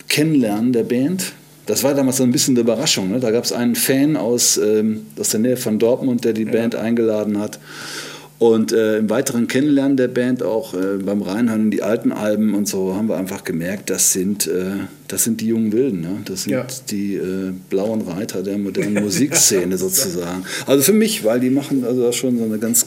Kennenlernen 0.09 0.73
der 0.73 0.85
Band, 0.85 1.33
das 1.71 1.85
war 1.85 1.95
damals 1.95 2.17
so 2.17 2.25
ein 2.25 2.33
bisschen 2.33 2.55
eine 2.55 2.63
Überraschung. 2.63 3.11
Ne? 3.13 3.21
Da 3.21 3.31
gab 3.31 3.45
es 3.45 3.53
einen 3.53 3.77
Fan 3.77 4.17
aus, 4.17 4.57
ähm, 4.59 5.07
aus 5.19 5.29
der 5.29 5.39
Nähe 5.41 5.57
von 5.57 5.79
Dortmund, 5.79 6.25
der 6.25 6.33
die 6.33 6.45
Band 6.45 6.75
eingeladen 6.75 7.39
hat. 7.39 7.61
Und 8.41 8.73
äh, 8.73 8.99
im 8.99 9.11
weiteren 9.11 9.47
Kennenlernen 9.49 9.97
der 9.97 10.09
Band, 10.09 10.43
auch 10.43 10.75
äh, 10.75 10.97
beim 10.97 11.21
Reinhören 11.23 11.65
in 11.65 11.71
die 11.71 11.83
alten 11.83 12.11
Alben 12.11 12.55
und 12.55 12.67
so, 12.67 12.97
haben 12.97 13.09
wir 13.09 13.19
einfach 13.19 13.45
gemerkt, 13.45 13.91
das 13.91 14.13
sind, 14.13 14.47
äh, 14.47 14.71
das 15.09 15.25
sind 15.25 15.43
die 15.43 15.47
jungen 15.47 15.73
Wilden. 15.73 16.01
Ne? 16.01 16.17
Das 16.25 16.45
sind 16.45 16.53
Ja. 16.55 16.67
die 16.91 17.15
äh, 17.17 17.53
blauen 17.69 18.01
Reiter 18.01 18.43
der 18.43 18.59
modernen 18.59 18.95
Musikszene 19.05 19.77
sozusagen. 19.79 20.45
Also 20.67 20.83
für 20.83 20.95
mich, 20.95 21.23
weil 21.23 21.39
die 21.39 21.51
machen 21.51 21.85
also 21.85 22.11
schon 22.13 22.39
so 22.39 22.45
eine 22.45 22.59
ganz 22.59 22.87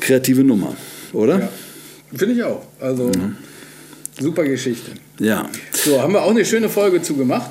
kreative 0.00 0.44
Nummer, 0.44 0.76
oder? 1.12 1.40
Ja. 1.40 1.48
Finde 2.16 2.36
ich 2.36 2.42
auch. 2.44 2.62
Also, 2.80 3.10
super 4.18 4.44
Geschichte. 4.44 4.92
Ja. 5.18 5.48
So, 5.72 6.00
haben 6.00 6.12
wir 6.14 6.22
auch 6.22 6.30
eine 6.30 6.44
schöne 6.44 6.68
Folge 6.68 7.02
zu 7.02 7.16
gemacht. 7.16 7.50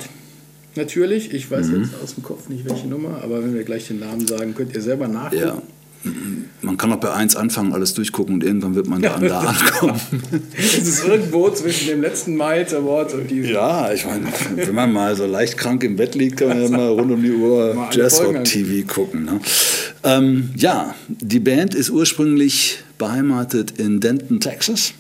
Natürlich. 0.76 1.34
Ich 1.34 1.50
weiß 1.52 1.68
Mhm. 1.68 1.82
jetzt 1.84 1.92
aus 2.04 2.16
dem 2.16 2.24
Kopf 2.24 2.50
nicht, 2.50 2.68
welche 2.68 2.88
Nummer, 2.88 3.22
aber 3.24 3.44
wenn 3.44 3.54
wir 3.54 3.64
gleich 3.64 3.88
den 3.88 4.00
Namen 4.00 4.28
sagen, 4.28 4.56
könnt 4.56 4.74
ihr 4.76 4.82
selber 4.82 5.08
nachgucken. 5.08 5.38
Ja. 5.44 5.62
Man 6.62 6.76
kann 6.76 6.92
auch 6.92 6.98
bei 6.98 7.14
1 7.14 7.38
anfangen, 7.38 7.72
alles 7.72 7.94
durchgucken 7.94 8.34
und 8.36 8.44
irgendwann 8.44 8.76
wird 8.76 8.88
man 8.88 9.02
da, 9.02 9.14
an 9.14 9.22
da 9.28 9.40
ankommen. 9.40 10.00
Es 10.58 10.78
ist 10.78 11.06
irgendwo 11.06 11.50
zwischen 11.52 11.88
dem 11.88 12.02
letzten 12.02 12.36
Miles 12.36 12.74
Award 12.74 13.14
und 13.14 13.32
diesem. 13.32 13.54
Ja, 13.54 13.94
ich 13.94 14.06
meine, 14.06 14.26
wenn 14.58 14.76
man 14.76 14.92
mal 14.92 15.16
so 15.16 15.26
leicht 15.26 15.58
krank 15.58 15.82
im 15.86 15.96
Bett 15.96 16.16
liegt, 16.16 16.38
kann 16.38 16.50
man 16.50 16.62
ja 16.62 16.70
mal 16.70 16.90
rund 16.90 17.10
um 17.12 17.24
die 17.24 17.32
Uhr 17.32 17.88
Jazzrock-TV 17.92 18.86
gucken. 18.94 19.24
Ne? 19.24 19.40
Ähm, 20.04 20.50
ja, 20.58 20.94
die 21.08 21.40
Band 21.40 21.74
ist 21.74 21.90
ursprünglich 21.90 22.80
beheimatet 22.98 23.80
in 23.80 24.02
Denton, 24.02 24.42
Texas. 24.42 24.94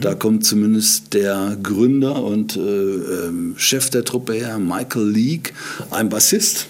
Da 0.00 0.14
kommt 0.14 0.44
zumindest 0.44 1.14
der 1.14 1.56
Gründer 1.62 2.22
und 2.22 2.56
äh, 2.56 2.60
ähm, 2.60 3.54
Chef 3.56 3.90
der 3.90 4.04
Truppe 4.04 4.34
her, 4.34 4.58
Michael 4.58 5.08
Leake, 5.08 5.52
ein 5.90 6.08
Bassist. 6.08 6.66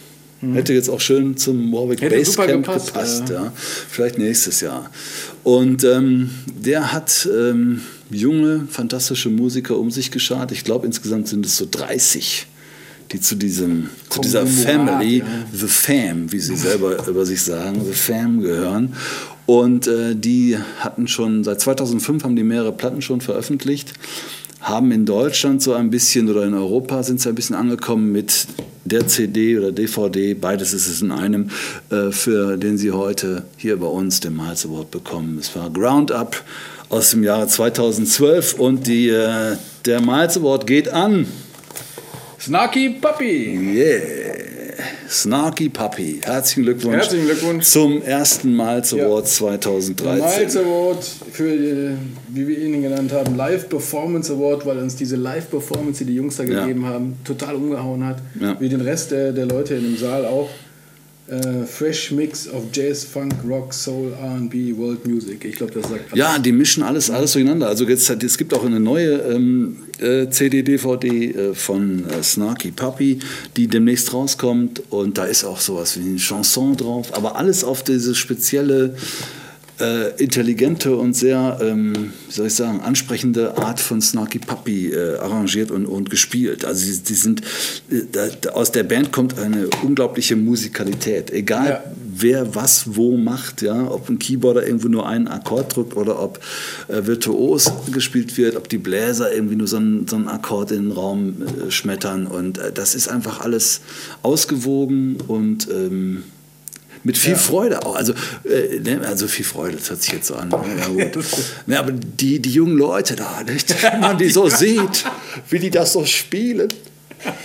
Hätte 0.53 0.75
jetzt 0.75 0.91
auch 0.91 1.01
schön 1.01 1.37
zum 1.37 1.73
Warwick 1.73 2.03
Hätte 2.03 2.17
Basecamp 2.17 2.67
gepasst, 2.67 2.87
gepasst. 2.89 3.29
ja. 3.31 3.45
ja. 3.45 3.53
Vielleicht 3.57 4.19
nächstes 4.19 4.61
Jahr. 4.61 4.91
Und 5.43 5.83
ähm, 5.83 6.31
der 6.47 6.93
hat 6.93 7.27
ähm, 7.33 7.81
junge, 8.11 8.69
fantastische 8.71 9.31
Musiker 9.31 9.79
um 9.79 9.91
sich 9.91 10.11
geschart. 10.11 10.53
Ich 10.53 10.63
glaube, 10.63 10.87
insgesamt 10.87 11.29
sind 11.29 11.47
es 11.47 11.57
so 11.57 11.67
30, 11.71 12.47
die 13.13 13.21
zu, 13.21 13.35
diesem, 13.35 13.89
zu 14.11 14.21
dieser 14.21 14.47
Family, 14.47 15.19
ja. 15.19 15.25
The 15.53 15.69
Fam, 15.69 16.31
wie 16.31 16.41
sie 16.41 16.57
selber 16.57 17.07
über 17.09 17.25
sich 17.25 17.43
sagen, 17.43 17.83
The 17.85 17.95
Fam 17.95 18.41
gehören. 18.41 18.95
Und 19.47 19.87
äh, 19.87 20.15
die 20.15 20.59
hatten 20.81 21.07
schon, 21.09 21.45
seit 21.45 21.61
2005 21.61 22.25
haben 22.25 22.37
die 22.37 22.43
mehrere 22.43 22.73
Platten 22.73 23.00
schon 23.00 23.21
veröffentlicht, 23.21 23.93
haben 24.61 24.91
in 24.91 25.07
Deutschland 25.07 25.62
so 25.62 25.75
ein 25.75 25.91
bisschen 25.91 26.29
oder 26.29 26.45
in 26.45 26.55
Europa 26.55 27.05
sind 27.05 27.21
sie 27.21 27.29
ein 27.29 27.37
bisschen 27.37 27.55
angekommen 27.55 28.11
mit 28.11 28.49
der 28.85 29.07
CD 29.07 29.59
oder 29.59 29.73
DVD, 29.73 30.35
beides 30.35 30.73
ist 30.73 30.88
es 30.88 31.03
in 31.03 31.11
einem, 31.11 31.50
äh, 31.91 32.11
für 32.11 32.57
den 32.57 32.79
Sie 32.79 32.93
heute 32.93 33.45
hier 33.57 33.79
bei 33.79 33.87
uns 33.87 34.21
den 34.21 34.37
Miles 34.37 34.65
Award 34.65 34.91
bekommen. 34.91 35.38
Es 35.38 35.55
war 35.57 35.71
Ground 35.71 36.12
Up 36.12 36.43
aus 36.88 37.11
dem 37.11 37.25
Jahre 37.25 37.49
2012 37.49 38.55
und 38.55 38.87
die, 38.87 39.09
äh, 39.09 39.57
der 39.85 40.00
Miles 40.00 40.37
Award 40.37 40.67
geht 40.67 40.88
an. 40.88 41.26
Snarky 42.41 42.91
Puppy. 42.91 43.59
Yeah. 43.75 44.56
Snarky 45.09 45.69
Puppy. 45.69 46.21
Herzlichen 46.23 46.62
Glückwunsch. 46.64 46.97
Herzlichen 46.97 47.26
Glückwunsch. 47.26 47.64
Zum 47.66 48.02
ersten 48.02 48.57
Miles 48.57 48.93
Award 48.93 49.25
Der 49.25 49.31
2013. 49.31 50.38
Miles 50.40 50.57
Award 50.57 51.05
für, 51.33 51.49
äh, 51.49 51.90
wie 52.28 52.47
wir 52.49 52.59
ihn 52.59 52.83
genannt 52.83 53.12
haben, 53.12 53.37
Live 53.37 53.69
Performance 53.69 54.33
Award, 54.33 54.66
weil 54.66 54.78
uns 54.78 54.97
diese 54.97 55.16
Live 55.16 55.50
Performance, 55.50 56.05
die 56.05 56.11
die 56.12 56.16
Jungs 56.16 56.37
da 56.37 56.45
Ja. 56.45 56.61
gegeben 56.64 56.87
haben, 56.87 57.16
total 57.25 57.55
umgehauen 57.57 58.05
hat. 58.07 58.19
Ja. 58.40 58.57
Wie 58.61 58.69
den 58.69 58.81
Rest 58.81 59.11
der, 59.11 59.33
der 59.33 59.47
Leute 59.47 59.75
in 59.75 59.83
dem 59.85 59.97
Saal 59.97 60.25
auch. 60.26 60.49
Äh, 61.28 61.64
fresh 61.66 62.12
Mix 62.12 62.49
of 62.49 62.66
Jazz, 62.73 63.02
Funk, 63.02 63.35
Rock, 63.49 63.75
Soul, 63.75 64.12
R&B, 64.12 64.76
World 64.76 65.04
Music. 65.09 65.45
Ich 65.45 65.56
glaube, 65.56 65.73
das 65.73 65.90
sagt 65.90 66.12
alles. 66.12 66.14
Ja, 66.14 66.38
die 66.38 66.52
mischen 66.52 66.85
alles, 66.85 67.11
alles 67.11 67.33
durcheinander. 67.33 67.66
Also 67.66 67.85
jetzt, 67.85 68.09
es 68.09 68.38
gibt 68.38 68.54
auch 68.54 68.64
eine 68.64 68.78
neue 68.78 69.14
ähm, 69.23 69.78
äh, 69.99 70.28
CD-DVD 70.28 71.09
äh, 71.09 71.54
von 71.54 72.09
äh, 72.09 72.23
Snarky 72.23 72.71
Puppy, 72.71 73.18
die 73.56 73.66
demnächst 73.66 74.12
rauskommt. 74.12 74.85
Und 74.90 75.18
da 75.18 75.25
ist 75.25 75.42
auch 75.42 75.59
sowas 75.59 75.99
wie 75.99 76.09
eine 76.09 76.18
Chanson 76.18 76.76
drauf. 76.76 77.12
Aber 77.12 77.35
alles 77.35 77.64
auf 77.64 77.83
diese 77.83 78.14
spezielle, 78.14 78.95
äh, 79.80 80.11
intelligente 80.23 80.97
und 80.97 81.14
sehr, 81.14 81.59
ähm, 81.61 82.12
wie 82.26 82.33
soll 82.33 82.47
ich 82.47 82.54
sagen, 82.54 82.80
ansprechende 82.80 83.56
Art 83.59 83.80
von 83.80 84.00
Snarky 84.00 84.38
Puppy 84.38 84.92
äh, 84.92 85.16
arrangiert 85.18 85.71
und, 85.71 85.87
und 85.87 86.11
gespielt. 86.11 86.64
Also 86.64 86.87
die, 86.87 86.99
die 86.99 87.14
sind, 87.14 87.42
äh, 87.90 88.02
da, 88.11 88.50
aus 88.50 88.73
der 88.73 88.85
Band 88.85 89.12
kommt 89.12 89.38
eine 89.38 89.68
unglaubliche 89.83 90.37
Musikalität. 90.37 91.30
Egal 91.30 91.66
Ja. 91.68 91.85
wer 92.18 92.54
was 92.54 92.97
wo 92.97 93.16
macht, 93.16 93.62
ja, 93.62 93.90
ob 93.90 94.09
ein 94.09 94.18
Keyboarder 94.18 94.66
irgendwo 94.66 94.88
nur 94.88 95.06
einen 95.06 95.28
Akkord 95.28 95.76
drückt 95.76 95.97
oder 95.97 96.23
ob 96.23 96.40
äh, 96.88 97.06
virtuos 97.06 97.71
gespielt 97.92 98.37
wird, 98.38 98.56
ob 98.56 98.68
die 98.68 98.78
Bläser 98.78 99.33
irgendwie 99.33 99.56
nur 99.56 99.66
so 99.66 99.76
einen, 99.76 100.06
so 100.06 100.16
einen 100.16 100.28
Akkord 100.28 100.71
in 100.71 100.85
den 100.85 100.92
Raum 100.92 101.37
äh, 101.42 101.71
schmettern 101.71 102.26
und 102.26 102.59
äh, 102.59 102.73
das 102.73 102.95
ist 102.95 103.09
einfach 103.09 103.40
alles 103.40 103.80
ausgewogen 104.23 105.18
und 105.26 105.68
ähm, 105.71 106.23
mit 107.07 107.17
viel 107.17 107.33
Ja. 107.33 107.39
Freude 107.39 107.87
auch. 107.87 107.95
Also, 107.95 108.15
äh, 108.45 108.81
ne, 108.81 109.01
also 109.07 109.29
viel 109.29 109.45
Freude, 109.45 109.77
das 109.77 109.91
hört 109.91 110.03
sich 110.03 110.13
jetzt 110.13 110.27
so 110.27 110.35
an. 110.35 110.51
Ja, 110.51 110.89
gut. 110.89 111.25
ne, 111.67 111.79
aber 111.79 111.93
die, 111.93 112.41
die 112.41 112.51
jungen 112.51 112.77
Leute 112.77 113.15
da, 113.15 113.45
nicht? 113.45 113.81
wenn 113.93 114.01
man 114.01 114.19
die 114.19 114.29
so 114.29 114.49
sieht, 114.49 115.05
wie 115.49 115.61
die 115.61 115.71
das 115.71 115.93
so 115.93 116.05
spielen, 116.05 116.69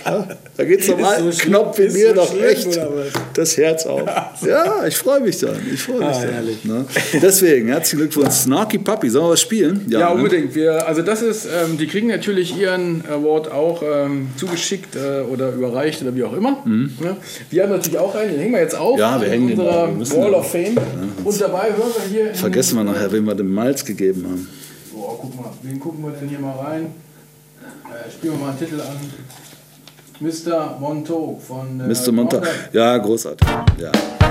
ja, 0.04 0.28
da 0.56 0.64
geht 0.64 0.80
es 0.80 0.88
um 0.88 1.00
Ist 1.00 1.38
so 1.38 1.44
Knopf 1.46 1.78
ist 1.78 1.94
mir 1.94 2.08
so 2.08 2.14
doch 2.14 2.42
echt 2.42 2.68
das 3.34 3.56
Herz 3.56 3.86
auf. 3.86 4.02
Ja, 4.46 4.86
ich 4.86 4.96
freue 4.96 5.20
mich 5.20 5.38
dann. 5.38 5.56
Ich 5.72 5.82
freue 5.82 5.98
mich 5.98 6.06
Ah, 6.08 6.24
dann. 6.64 6.76
Ne? 6.78 6.84
Deswegen, 7.20 7.68
herzlichen 7.68 7.98
Glückwunsch. 7.98 8.34
Snarky 8.34 8.78
Puppy, 8.78 9.08
sollen 9.10 9.26
wir 9.26 9.30
was 9.30 9.40
spielen? 9.40 9.86
Ja, 9.88 10.08
ne? 10.08 10.14
unbedingt. 10.14 10.54
Wir, 10.54 10.86
also 10.86 11.02
das 11.02 11.22
ist, 11.22 11.46
ähm, 11.46 11.78
die 11.78 11.86
kriegen 11.86 12.08
natürlich 12.08 12.56
ihren 12.56 13.04
Award 13.10 13.50
auch 13.50 13.82
ähm, 13.82 14.28
zugeschickt 14.36 14.96
äh, 14.96 15.20
oder 15.22 15.52
überreicht 15.52 16.02
oder 16.02 16.14
wie 16.14 16.24
auch 16.24 16.32
immer. 16.34 16.58
Ja. 17.02 17.16
Wir 17.50 17.62
haben 17.62 17.70
natürlich 17.70 17.98
auch 17.98 18.14
einen, 18.14 18.32
den 18.32 18.40
hängen 18.40 18.52
wir 18.52 18.60
jetzt 18.60 18.74
auf 18.76 18.92
Mhm. 18.94 18.98
Ja, 19.00 19.20
wir 19.20 19.28
hängen 19.28 19.48
den 19.48 19.58
unserer 19.60 19.84
auf. 19.88 20.16
Wall 20.16 20.32
ja- 20.32 20.38
of 20.38 20.50
Fame. 20.50 20.76
Und 21.24 21.40
dabei 21.40 21.68
hören 21.68 21.90
wir 21.96 22.10
hier... 22.24 22.34
Vergessen 22.34 22.76
wir 22.76 22.84
nachher, 22.84 23.10
wem 23.12 23.24
wir 23.24 23.34
den 23.34 23.52
Malz 23.52 23.84
gegeben 23.84 24.24
haben. 24.24 24.48
Boah, 24.92 25.18
guck 25.20 25.36
mal, 25.36 25.50
wen 25.62 25.80
gucken 25.80 26.04
wir 26.04 26.10
denn 26.12 26.28
hier 26.28 26.38
mal 26.38 26.52
rein? 26.58 26.86
Äh, 27.62 28.10
spielen 28.10 28.34
wir 28.34 28.40
mal 28.40 28.50
einen 28.50 28.58
Titel 28.58 28.80
an. 28.80 28.96
Mr. 30.22 30.76
Montauk 30.78 31.42
von... 31.42 31.80
Äh, 31.80 31.88
Mr. 31.88 32.12
Monta. 32.12 32.36
Roundup. 32.36 32.52
Ja, 32.72 32.96
großartig. 32.98 33.48
Ja. 33.78 34.21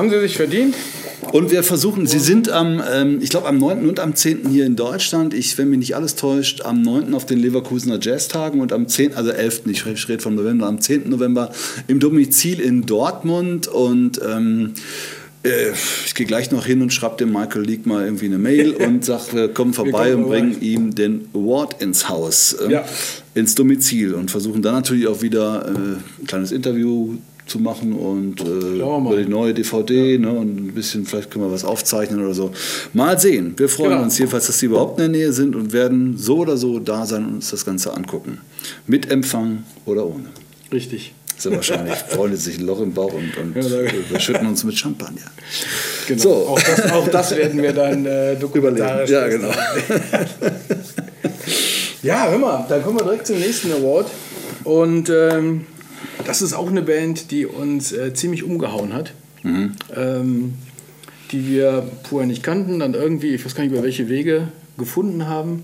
Haben 0.00 0.10
sie 0.10 0.18
sich 0.20 0.36
verdient. 0.36 0.74
Und 1.32 1.50
wir 1.50 1.62
versuchen, 1.62 2.06
Sie 2.06 2.18
sind 2.18 2.48
am, 2.48 2.82
ähm, 2.90 3.18
ich 3.20 3.28
glaube, 3.28 3.46
am 3.46 3.58
9. 3.58 3.86
und 3.86 4.00
am 4.00 4.14
10. 4.16 4.48
hier 4.48 4.64
in 4.64 4.74
Deutschland. 4.74 5.34
Ich, 5.34 5.56
wenn 5.58 5.68
mich 5.68 5.78
nicht 5.78 5.94
alles 5.94 6.16
täuscht, 6.16 6.62
am 6.62 6.80
9. 6.80 7.12
auf 7.14 7.26
den 7.26 7.38
Leverkusener 7.38 7.98
Jazztagen 8.00 8.60
und 8.60 8.72
am 8.72 8.88
10., 8.88 9.14
also 9.14 9.30
11., 9.30 9.62
ich 9.66 9.86
rede 9.86 10.22
vom 10.22 10.34
November, 10.34 10.66
am 10.66 10.80
10. 10.80 11.08
November 11.10 11.52
im 11.86 12.00
Domizil 12.00 12.58
in 12.60 12.86
Dortmund. 12.86 13.68
Und 13.68 14.18
ähm, 14.26 14.72
äh, 15.44 15.72
ich 16.06 16.14
gehe 16.14 16.26
gleich 16.26 16.50
noch 16.50 16.64
hin 16.64 16.80
und 16.80 16.90
schreibe 16.92 17.18
dem 17.18 17.32
Michael 17.32 17.62
Leake 17.66 17.86
mal 17.86 18.04
irgendwie 18.06 18.24
eine 18.26 18.38
Mail 18.38 18.70
und 18.86 19.04
sage, 19.04 19.50
komm 19.52 19.74
vorbei 19.74 20.16
und 20.16 20.26
bring 20.26 20.52
vorbei. 20.52 20.66
ihm 20.66 20.94
den 20.94 21.28
Award 21.34 21.82
ins 21.82 22.08
Haus, 22.08 22.56
ähm, 22.64 22.70
Ja. 22.70 22.84
ins 23.34 23.54
Domizil 23.54 24.14
und 24.14 24.30
versuchen 24.30 24.62
dann 24.62 24.74
natürlich 24.74 25.06
auch 25.06 25.20
wieder 25.20 25.66
äh, 25.66 26.22
ein 26.22 26.26
kleines 26.26 26.50
Interview 26.50 27.18
zu 27.50 27.58
machen 27.58 27.92
und 27.92 28.40
äh, 28.40 28.44
über 28.44 29.16
die 29.18 29.28
neue 29.28 29.52
DVD 29.52 30.18
ne, 30.18 30.30
und 30.30 30.68
ein 30.68 30.72
bisschen, 30.72 31.04
vielleicht 31.04 31.30
können 31.30 31.44
wir 31.44 31.52
was 31.52 31.64
aufzeichnen 31.64 32.24
oder 32.24 32.32
so. 32.32 32.52
Mal 32.92 33.18
sehen. 33.18 33.54
Wir 33.56 33.68
freuen 33.68 33.90
Genau. 33.90 34.02
uns 34.04 34.16
jedenfalls, 34.18 34.46
dass 34.46 34.58
Sie 34.60 34.66
überhaupt 34.66 35.00
in 35.00 35.12
der 35.12 35.20
Nähe 35.20 35.32
sind 35.32 35.56
und 35.56 35.72
werden 35.72 36.16
so 36.16 36.38
oder 36.38 36.56
so 36.56 36.78
da 36.78 37.04
sein 37.06 37.26
und 37.26 37.34
uns 37.34 37.50
das 37.50 37.64
Ganze 37.64 37.92
angucken. 37.92 38.38
Mit 38.86 39.10
Empfang 39.10 39.64
oder 39.84 40.06
ohne. 40.06 40.26
Richtig. 40.72 41.12
Sehr 41.36 41.52
wahrscheinlich 41.52 41.94
freuen 42.08 42.36
Sie 42.36 42.50
sich 42.52 42.60
ein 42.60 42.66
Loch 42.66 42.80
im 42.80 42.92
Bauch 42.92 43.12
und, 43.12 43.36
und 43.36 43.56
Ja, 44.12 44.20
schütten 44.20 44.46
uns 44.46 44.62
mit 44.62 44.78
Champagner. 44.78 45.22
Genau. 46.06 46.22
So. 46.22 46.32
Auch, 46.48 46.62
das, 46.62 46.92
auch 46.92 47.08
das 47.08 47.34
werden 47.36 47.60
wir 47.60 47.72
dann 47.72 48.06
äh, 48.06 48.36
dokumentarisch 48.36 49.10
Ja, 49.10 49.26
genau. 49.26 49.50
Ja, 52.02 52.30
hör 52.30 52.38
mal, 52.38 52.64
dann 52.68 52.82
kommen 52.82 52.98
wir 52.98 53.04
direkt 53.04 53.26
zum 53.26 53.38
nächsten 53.38 53.72
Award. 53.72 54.10
Und 54.64 55.10
ähm, 55.10 55.66
das 56.24 56.42
ist 56.42 56.52
auch 56.52 56.68
eine 56.68 56.82
Band, 56.82 57.30
die 57.30 57.46
uns 57.46 57.92
äh, 57.92 58.12
ziemlich 58.14 58.42
umgehauen 58.44 58.92
hat. 58.92 59.12
Mhm. 59.42 59.72
Ähm, 59.96 60.54
die 61.32 61.46
wir 61.46 61.88
vorher 62.08 62.26
nicht 62.26 62.42
kannten, 62.42 62.80
dann 62.80 62.94
irgendwie, 62.94 63.28
ich 63.28 63.44
weiß 63.44 63.54
gar 63.54 63.62
nicht 63.62 63.72
über 63.72 63.82
welche 63.84 64.08
Wege, 64.08 64.48
gefunden 64.78 65.28
haben, 65.28 65.62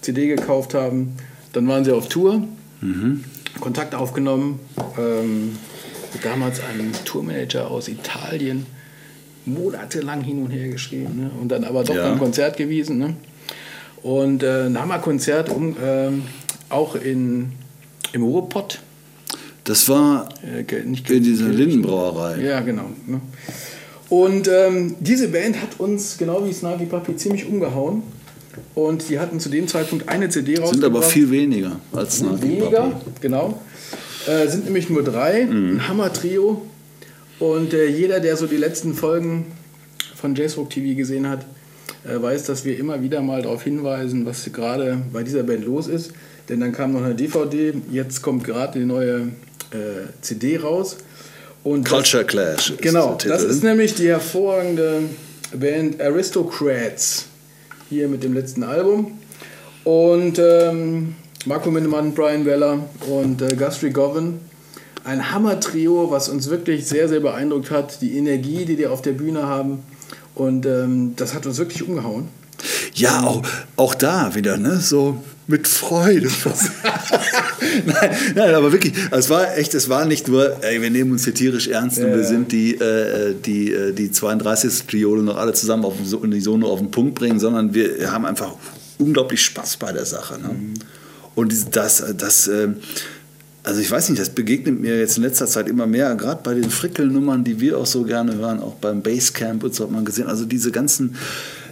CD 0.00 0.28
gekauft 0.28 0.74
haben. 0.74 1.16
Dann 1.52 1.66
waren 1.68 1.84
sie 1.84 1.92
auf 1.92 2.08
Tour, 2.08 2.42
Mhm. 2.80 3.24
Kontakt 3.60 3.94
aufgenommen. 3.96 4.60
Ähm, 4.96 5.56
mit 6.14 6.24
damals 6.24 6.60
einem 6.62 6.92
Tourmanager 7.04 7.68
aus 7.70 7.88
Italien 7.88 8.66
monatelang 9.44 10.22
hin 10.22 10.42
und 10.44 10.50
her 10.50 10.68
geschrieben 10.68 11.16
ne? 11.16 11.30
und 11.40 11.48
dann 11.48 11.64
aber 11.64 11.84
doch 11.84 11.94
Ja. 11.94 12.08
beim 12.08 12.18
Konzert 12.18 12.56
gewesen. 12.56 12.98
Ne? 12.98 13.14
Und 14.02 14.42
äh, 14.42 14.66
ein 14.66 14.78
Hammerkonzert 14.80 15.48
um, 15.50 15.76
ähm, 15.82 16.22
auch 16.68 16.94
in, 16.94 17.52
im 18.12 18.22
Ruhrpott. 18.22 18.80
Das 19.68 19.88
war 19.88 20.28
Äh, 20.42 20.84
nicht 20.84 21.08
in 21.10 21.22
dieser. 21.22 21.48
Lindenbrauerei. 21.48 22.40
Ja, 22.42 22.60
genau. 22.60 22.90
Ne? 23.06 23.20
Und 24.08 24.48
ähm, 24.48 24.94
diese 25.00 25.28
Band 25.28 25.60
hat 25.60 25.78
uns, 25.78 26.16
genau 26.16 26.46
wie 26.46 26.52
Snarky 26.52 26.86
Puppy, 26.86 27.16
ziemlich 27.16 27.46
umgehauen. 27.46 28.02
Und 28.74 29.08
die 29.08 29.18
hatten 29.18 29.38
zu 29.38 29.50
dem 29.50 29.68
Zeitpunkt 29.68 30.08
eine 30.08 30.28
CD 30.30 30.52
rausgebracht. 30.58 30.74
Sind 30.74 30.84
aber 30.84 31.02
viel 31.02 31.30
weniger 31.30 31.78
als 31.92 32.18
Snarky 32.18 32.42
weniger, 32.42 32.82
Puppy. 32.84 33.10
genau. 33.20 33.60
Äh, 34.26 34.48
sind 34.48 34.64
nämlich 34.64 34.88
nur 34.90 35.02
drei, 35.04 35.44
Mhm. 35.44 35.76
ein 35.76 35.88
Hammer-Trio. 35.88 36.62
Und 37.38 37.72
äh, 37.74 37.86
jeder, 37.88 38.20
der 38.20 38.36
so 38.36 38.46
die 38.46 38.56
letzten 38.56 38.94
Folgen 38.94 39.46
von 40.16 40.34
Jazzrock 40.34 40.70
TV 40.70 40.96
gesehen 40.96 41.28
hat, 41.28 41.44
äh, 42.04 42.20
weiß, 42.20 42.44
dass 42.44 42.64
wir 42.64 42.78
immer 42.78 43.02
wieder 43.02 43.20
mal 43.20 43.42
darauf 43.42 43.62
hinweisen, 43.62 44.24
was 44.26 44.50
gerade 44.52 44.98
bei 45.12 45.22
dieser 45.22 45.42
Band 45.44 45.64
los 45.66 45.86
ist. 45.86 46.12
Denn 46.48 46.60
dann 46.60 46.72
kam 46.72 46.92
noch 46.94 47.02
eine 47.04 47.14
DVD, 47.14 47.74
jetzt 47.92 48.22
kommt 48.22 48.42
gerade 48.44 48.78
die 48.80 48.84
neue 48.86 49.28
äh, 49.72 50.06
CD 50.22 50.58
raus. 50.58 50.96
Und 51.64 51.84
das- 51.84 51.92
Culture 51.92 52.24
Clash. 52.24 52.70
Ist 52.70 52.82
Genau, 52.82 53.14
der 53.16 53.30
das 53.32 53.40
Titel. 53.42 53.52
ist 53.52 53.62
nämlich 53.64 53.94
die 53.94 54.08
hervorragende 54.08 55.02
Band 55.54 56.00
Aristocrats 56.00 57.26
hier 57.88 58.08
mit 58.08 58.22
dem 58.22 58.34
letzten 58.34 58.62
Album. 58.62 59.18
Und 59.84 60.38
ähm, 60.38 61.14
Marco 61.46 61.70
Minnemann, 61.70 62.12
Brian 62.14 62.44
Weller 62.44 62.80
und 63.08 63.42
äh, 63.42 63.54
Guthrie 63.56 63.90
Govan. 63.90 64.40
Ein 65.04 65.32
Hammer-Trio, 65.32 66.10
was 66.10 66.28
uns 66.28 66.50
wirklich 66.50 66.86
sehr, 66.86 67.08
sehr 67.08 67.20
beeindruckt 67.20 67.70
hat. 67.70 68.02
Die 68.02 68.18
Energie, 68.18 68.64
die 68.66 68.76
die 68.76 68.86
auf 68.86 69.00
der 69.00 69.12
Bühne 69.12 69.44
haben. 69.46 69.82
Und 70.34 70.66
ähm, 70.66 71.14
das 71.16 71.32
hat 71.34 71.46
uns 71.46 71.58
wirklich 71.58 71.82
umgehauen. 71.82 72.28
Ja, 72.94 73.22
auch, 73.22 73.42
auch 73.76 73.94
da 73.94 74.34
wieder, 74.34 74.56
ne? 74.56 74.78
So 74.80 75.22
mit 75.46 75.66
Freude. 75.66 76.28
nein, 77.86 78.10
nein, 78.34 78.54
aber 78.54 78.72
wirklich, 78.72 78.92
es 79.10 79.30
war 79.30 79.56
echt, 79.56 79.74
es 79.74 79.88
war 79.88 80.04
nicht 80.04 80.28
nur, 80.28 80.62
ey, 80.62 80.80
wir 80.82 80.90
nehmen 80.90 81.12
uns 81.12 81.24
hier 81.24 81.34
tierisch 81.34 81.68
ernst 81.68 81.98
und 81.98 82.14
wir 82.14 82.24
sind 82.24 82.52
die, 82.52 82.74
äh, 82.74 83.34
die, 83.34 83.72
äh, 83.72 83.92
die 83.92 84.10
32. 84.10 84.86
Triole 84.86 85.22
noch 85.22 85.36
alle 85.36 85.52
zusammen 85.54 85.84
auf, 85.84 85.94
die 86.00 86.40
Sono 86.40 86.68
auf 86.68 86.80
den 86.80 86.90
Punkt 86.90 87.14
bringen, 87.14 87.38
sondern 87.40 87.72
wir 87.72 88.12
haben 88.12 88.26
einfach 88.26 88.52
unglaublich 88.98 89.40
Spaß 89.42 89.76
bei 89.78 89.92
der 89.92 90.04
Sache. 90.04 90.38
Ne? 90.38 90.50
Und 91.34 91.52
dies- 91.52 91.70
das, 91.70 92.04
das, 92.16 92.48
ähm, 92.48 92.76
also 93.62 93.80
ich 93.80 93.90
weiß 93.90 94.08
nicht, 94.10 94.20
das 94.20 94.30
begegnet 94.30 94.80
mir 94.80 94.98
jetzt 94.98 95.16
in 95.16 95.22
letzter 95.22 95.46
Zeit 95.46 95.68
immer 95.68 95.86
mehr, 95.86 96.14
gerade 96.14 96.40
bei 96.42 96.54
den 96.54 96.70
Frickelnummern, 96.70 97.44
die 97.44 97.60
wir 97.60 97.78
auch 97.78 97.86
so 97.86 98.02
gerne 98.04 98.34
hören, 98.36 98.60
auch 98.60 98.74
beim 98.74 99.02
Basecamp 99.02 99.62
und 99.64 99.74
so 99.74 99.84
hat 99.84 99.90
man 99.90 100.04
gesehen. 100.04 100.26
Also 100.26 100.44
diese 100.44 100.70
ganzen 100.72 101.16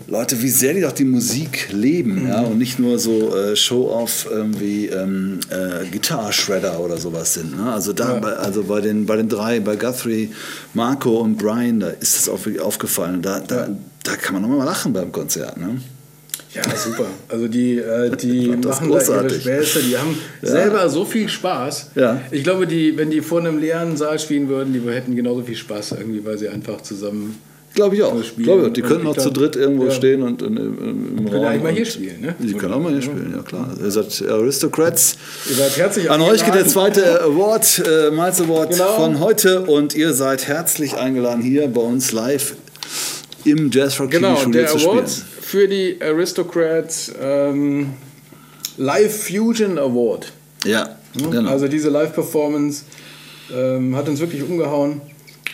Leute, 0.08 0.40
wie 0.40 0.48
sehr 0.48 0.72
die 0.72 0.82
doch 0.82 0.92
die 0.92 1.04
Musik 1.04 1.68
leben, 1.72 2.28
ja, 2.28 2.40
und 2.42 2.58
nicht 2.58 2.78
nur 2.78 2.98
so 2.98 3.36
äh, 3.36 3.56
Show-off 3.56 4.28
irgendwie 4.30 4.86
ähm, 4.86 5.40
äh, 5.50 5.84
Guitar-Shredder 5.90 6.78
oder 6.78 6.96
sowas 6.96 7.34
sind. 7.34 7.56
Ne? 7.56 7.72
Also 7.72 7.92
da, 7.92 8.14
bei, 8.14 8.32
also 8.34 8.62
bei 8.62 8.80
den, 8.80 9.06
bei 9.06 9.16
den 9.16 9.28
drei, 9.28 9.58
bei 9.58 9.74
Guthrie, 9.74 10.30
Marco 10.74 11.18
und 11.18 11.38
Brian, 11.38 11.80
da 11.80 11.88
ist 11.88 12.16
das 12.16 12.28
auch 12.28 12.38
wirklich 12.46 12.62
aufgefallen. 12.62 13.20
Da, 13.20 13.40
da, 13.40 13.68
da 14.04 14.16
kann 14.16 14.34
man 14.34 14.42
nochmal 14.42 14.64
lachen 14.64 14.92
beim 14.92 15.10
Konzert. 15.10 15.56
Ne? 15.56 15.80
Ja, 16.54 16.62
super. 16.76 17.06
Also 17.28 17.48
die, 17.48 17.78
äh, 17.78 18.16
die 18.16 18.48
machen 18.48 18.62
da 18.62 18.70
ihre 18.70 18.86
großartig. 18.86 19.42
Späße, 19.42 19.82
die 19.82 19.98
haben 19.98 20.16
selber 20.42 20.88
so 20.88 21.04
viel 21.04 21.28
Spaß. 21.28 21.90
Ja. 21.96 22.20
Ich 22.30 22.44
glaube, 22.44 22.68
die, 22.68 22.96
wenn 22.96 23.10
die 23.10 23.20
vor 23.20 23.40
einem 23.40 23.58
leeren 23.58 23.96
Saal 23.96 24.18
spielen 24.18 24.48
würden, 24.48 24.72
die 24.72 24.80
hätten 24.88 25.16
genauso 25.16 25.42
viel 25.42 25.56
Spaß 25.56 25.92
irgendwie, 25.98 26.24
weil 26.24 26.38
sie 26.38 26.48
einfach 26.48 26.80
zusammen. 26.82 27.38
Glaube 27.76 27.94
ich 27.94 28.02
auch. 28.02 28.12
Glaube 28.38 28.62
ich 28.62 28.66
auch. 28.68 28.72
Die 28.72 28.82
könnten 28.82 29.02
ich 29.02 29.08
auch 29.08 29.16
zu 29.16 29.30
dritt 29.30 29.54
irgendwo 29.54 29.84
ja. 29.84 29.90
stehen 29.92 30.22
und 30.22 30.42
in, 30.42 30.56
im, 30.56 31.18
im 31.18 31.28
Raum. 31.28 31.44
eigentlich 31.44 31.62
mal 31.62 31.72
hier 31.72 31.86
spielen, 31.86 32.20
ne? 32.22 32.34
Die 32.40 32.54
können 32.54 32.72
auch 32.72 32.80
mal 32.80 32.90
hier 32.90 33.02
spielen, 33.02 33.32
ja 33.36 33.42
klar. 33.42 33.70
Ihr 33.78 33.90
seid 33.90 34.22
Aristocrats. 34.28 35.16
Ihr 35.48 35.56
seid 35.56 35.76
herzlich 35.76 36.10
An 36.10 36.22
euch 36.22 36.44
geht 36.44 36.54
der 36.54 36.66
zweite 36.66 37.22
Award, 37.22 37.82
äh, 37.86 38.10
Miles 38.10 38.40
Award 38.40 38.70
Genau. 38.70 38.96
von 38.96 39.20
heute 39.20 39.60
und 39.62 39.94
ihr 39.94 40.12
seid 40.14 40.48
herzlich 40.48 40.96
eingeladen 40.96 41.42
hier 41.42 41.68
bei 41.68 41.82
uns 41.82 42.12
live 42.12 42.56
im 43.44 43.70
Jazz 43.70 44.00
Rock 44.00 44.10
Genau, 44.10 44.36
Schule 44.36 44.58
der 44.58 44.66
zu 44.68 44.78
Award 44.78 45.08
spielen. 45.10 45.26
für 45.42 45.68
die 45.68 45.98
Aristocrats 46.00 47.12
ähm, 47.20 47.92
Live 48.78 49.28
Fusion 49.28 49.78
Award. 49.78 50.32
Ja, 50.64 50.96
genau. 51.14 51.50
Also 51.50 51.68
diese 51.68 51.90
Live-Performance 51.90 52.84
ähm, 53.54 53.94
hat 53.94 54.08
uns 54.08 54.18
wirklich 54.20 54.42
umgehauen 54.42 55.00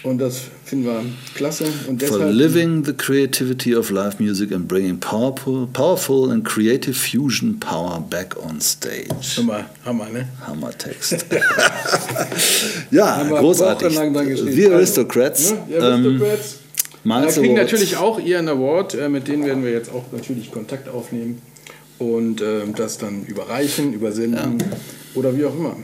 und 0.04 0.18
das 0.18 0.42
finden 0.72 0.86
wir 0.86 1.04
klasse. 1.34 1.64
Und 1.86 2.02
For 2.02 2.18
deshalb 2.18 2.34
living 2.34 2.82
the 2.82 2.94
creativity 2.94 3.76
of 3.76 3.90
live 3.90 4.18
music 4.18 4.52
and 4.52 4.66
bringing 4.66 4.98
powerful, 4.98 5.68
powerful 5.70 6.30
and 6.30 6.46
creative 6.46 6.96
fusion 6.96 7.60
power 7.60 8.00
back 8.00 8.34
on 8.42 8.58
stage. 8.58 9.36
Hammer, 9.36 9.66
Hammer, 9.84 10.08
ne? 10.08 10.28
Hammertext. 10.46 11.26
ja, 12.90 13.28
wir 13.28 13.38
großartig. 13.38 13.92
Wir 13.92 14.68
Also, 14.68 14.74
Aristocrats. 14.74 15.50
Ne? 15.50 15.58
Die 15.68 15.74
ähm, 15.74 15.82
Aristocrats 15.82 16.58
Miles 17.04 17.36
äh, 17.36 17.40
kriegen 17.40 17.54
natürlich 17.54 17.96
auch 17.98 18.18
ihren 18.18 18.48
Award, 18.48 18.94
äh, 18.94 19.10
mit 19.10 19.28
denen 19.28 19.44
werden 19.44 19.64
wir 19.64 19.72
jetzt 19.72 19.92
auch 19.92 20.04
natürlich 20.10 20.50
Kontakt 20.50 20.88
aufnehmen 20.88 21.42
und 21.98 22.40
äh, 22.40 22.62
das 22.74 22.96
dann 22.96 23.24
überreichen, 23.24 23.92
übersenden 23.92 24.62
oder 25.14 25.36
wie 25.36 25.44
auch 25.44 25.54
immer. 25.56 25.76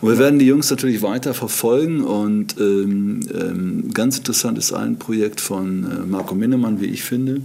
Und 0.00 0.10
wir 0.10 0.18
werden 0.18 0.38
die 0.38 0.46
Jungs 0.46 0.70
natürlich 0.70 1.02
weiter 1.02 1.34
verfolgen 1.34 2.02
und 2.04 2.56
ähm, 2.58 3.20
ähm, 3.32 3.90
ganz 3.92 4.18
interessant 4.18 4.58
ist 4.58 4.72
ein 4.72 4.98
Projekt 4.98 5.40
von 5.40 5.84
äh, 5.84 6.06
Marco 6.06 6.34
Minnemann, 6.34 6.80
wie 6.80 6.86
ich 6.86 7.02
finde, 7.02 7.40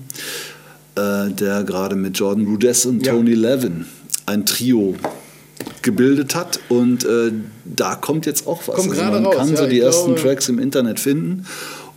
äh, 0.96 1.30
der 1.32 1.64
gerade 1.64 1.96
mit 1.96 2.18
Jordan 2.18 2.46
Rudess 2.46 2.86
und 2.86 3.06
Ja. 3.06 3.14
Tony 3.14 3.34
Levin 3.34 3.86
ein 4.26 4.46
Trio 4.46 4.96
gebildet 5.82 6.36
hat 6.36 6.60
und 6.70 7.04
äh, 7.06 7.32
da 7.66 7.96
kommt 7.96 8.26
jetzt 8.26 8.46
auch 8.48 8.62
was. 8.68 8.76
Also 8.76 8.90
Kommt 8.90 8.98
man 9.12 9.26
raus, 9.26 9.36
kann 9.36 9.50
ja, 9.50 9.56
so 9.56 9.68
die 9.68 9.80
ersten 9.80 10.14
glaube- 10.16 10.22
Tracks 10.22 10.50
im 10.50 10.60
Internet 10.60 11.00
finden 11.00 11.46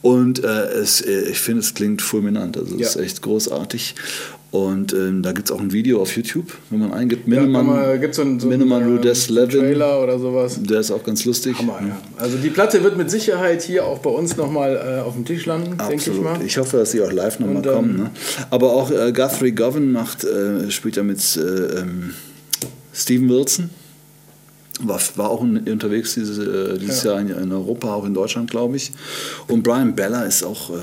und 0.02 0.42
äh, 0.44 0.46
es, 0.72 1.00
äh, 1.00 1.30
ich 1.30 1.38
finde, 1.38 1.60
es 1.60 1.74
klingt 1.74 2.00
fulminant, 2.02 2.56
also 2.56 2.74
es 2.74 2.80
Ja. 2.80 2.86
ist 2.88 2.96
echt 2.96 3.22
großartig. 3.22 3.94
Und 4.54 4.92
ähm, 4.92 5.20
da 5.24 5.32
gibt 5.32 5.50
es 5.50 5.52
auch 5.56 5.60
ein 5.60 5.72
Video 5.72 6.00
auf 6.00 6.16
YouTube, 6.16 6.52
wenn 6.70 6.78
man 6.78 6.92
eingibt, 6.92 7.26
Ja, 7.26 7.40
Minnemann, 7.40 8.00
gibt 8.00 8.12
es 8.12 8.18
so 8.18 8.22
einen, 8.22 8.38
so 8.38 8.46
Minnemann 8.46 8.84
einen, 8.84 8.96
Rudess 8.98 9.28
ähm, 9.28 9.34
Levin. 9.34 9.58
Trailer 9.58 10.00
oder 10.00 10.16
sowas. 10.16 10.60
Der 10.62 10.78
ist 10.78 10.92
auch 10.92 11.02
ganz 11.02 11.24
lustig. 11.24 11.58
Hammer, 11.58 11.80
ja. 11.84 12.00
Also 12.18 12.36
die 12.36 12.50
Platte 12.50 12.80
wird 12.84 12.96
mit 12.96 13.10
Sicherheit 13.10 13.62
hier 13.62 13.84
auch 13.84 13.98
bei 13.98 14.10
uns 14.10 14.36
nochmal 14.36 14.76
äh, 14.76 15.00
auf 15.00 15.14
dem 15.14 15.24
Tisch 15.24 15.44
landen, 15.46 15.76
denke 15.76 16.08
ich 16.08 16.20
mal. 16.20 16.40
Ich 16.40 16.56
hoffe, 16.56 16.76
dass 16.76 16.92
sie 16.92 17.02
auch 17.02 17.10
live 17.10 17.40
nochmal 17.40 17.56
Und, 17.56 17.66
ähm, 17.66 17.72
kommen. 17.72 17.96
Ne? 17.96 18.10
Aber 18.50 18.74
auch 18.74 18.92
äh, 18.92 19.10
Guthrie 19.10 19.50
Govan 19.50 19.90
macht, 19.90 20.22
äh, 20.22 20.70
spielt 20.70 20.94
ja 20.94 21.02
mit 21.02 21.18
äh, 21.36 21.80
ähm, 21.80 22.14
Steven 22.92 23.28
Wilson. 23.28 23.70
War, 24.82 25.00
war 25.16 25.30
auch 25.30 25.42
in, 25.42 25.58
unterwegs 25.68 26.14
diese, 26.14 26.74
äh, 26.74 26.78
dieses 26.78 27.02
Ja. 27.02 27.14
Jahr 27.18 27.22
in, 27.22 27.30
in 27.30 27.50
Europa, 27.50 27.92
auch 27.92 28.04
in 28.04 28.14
Deutschland, 28.14 28.52
glaube 28.52 28.76
ich. 28.76 28.92
Und 29.48 29.64
Brian 29.64 29.96
Bella 29.96 30.22
ist 30.22 30.44
auch 30.44 30.70
äh, 30.70 30.74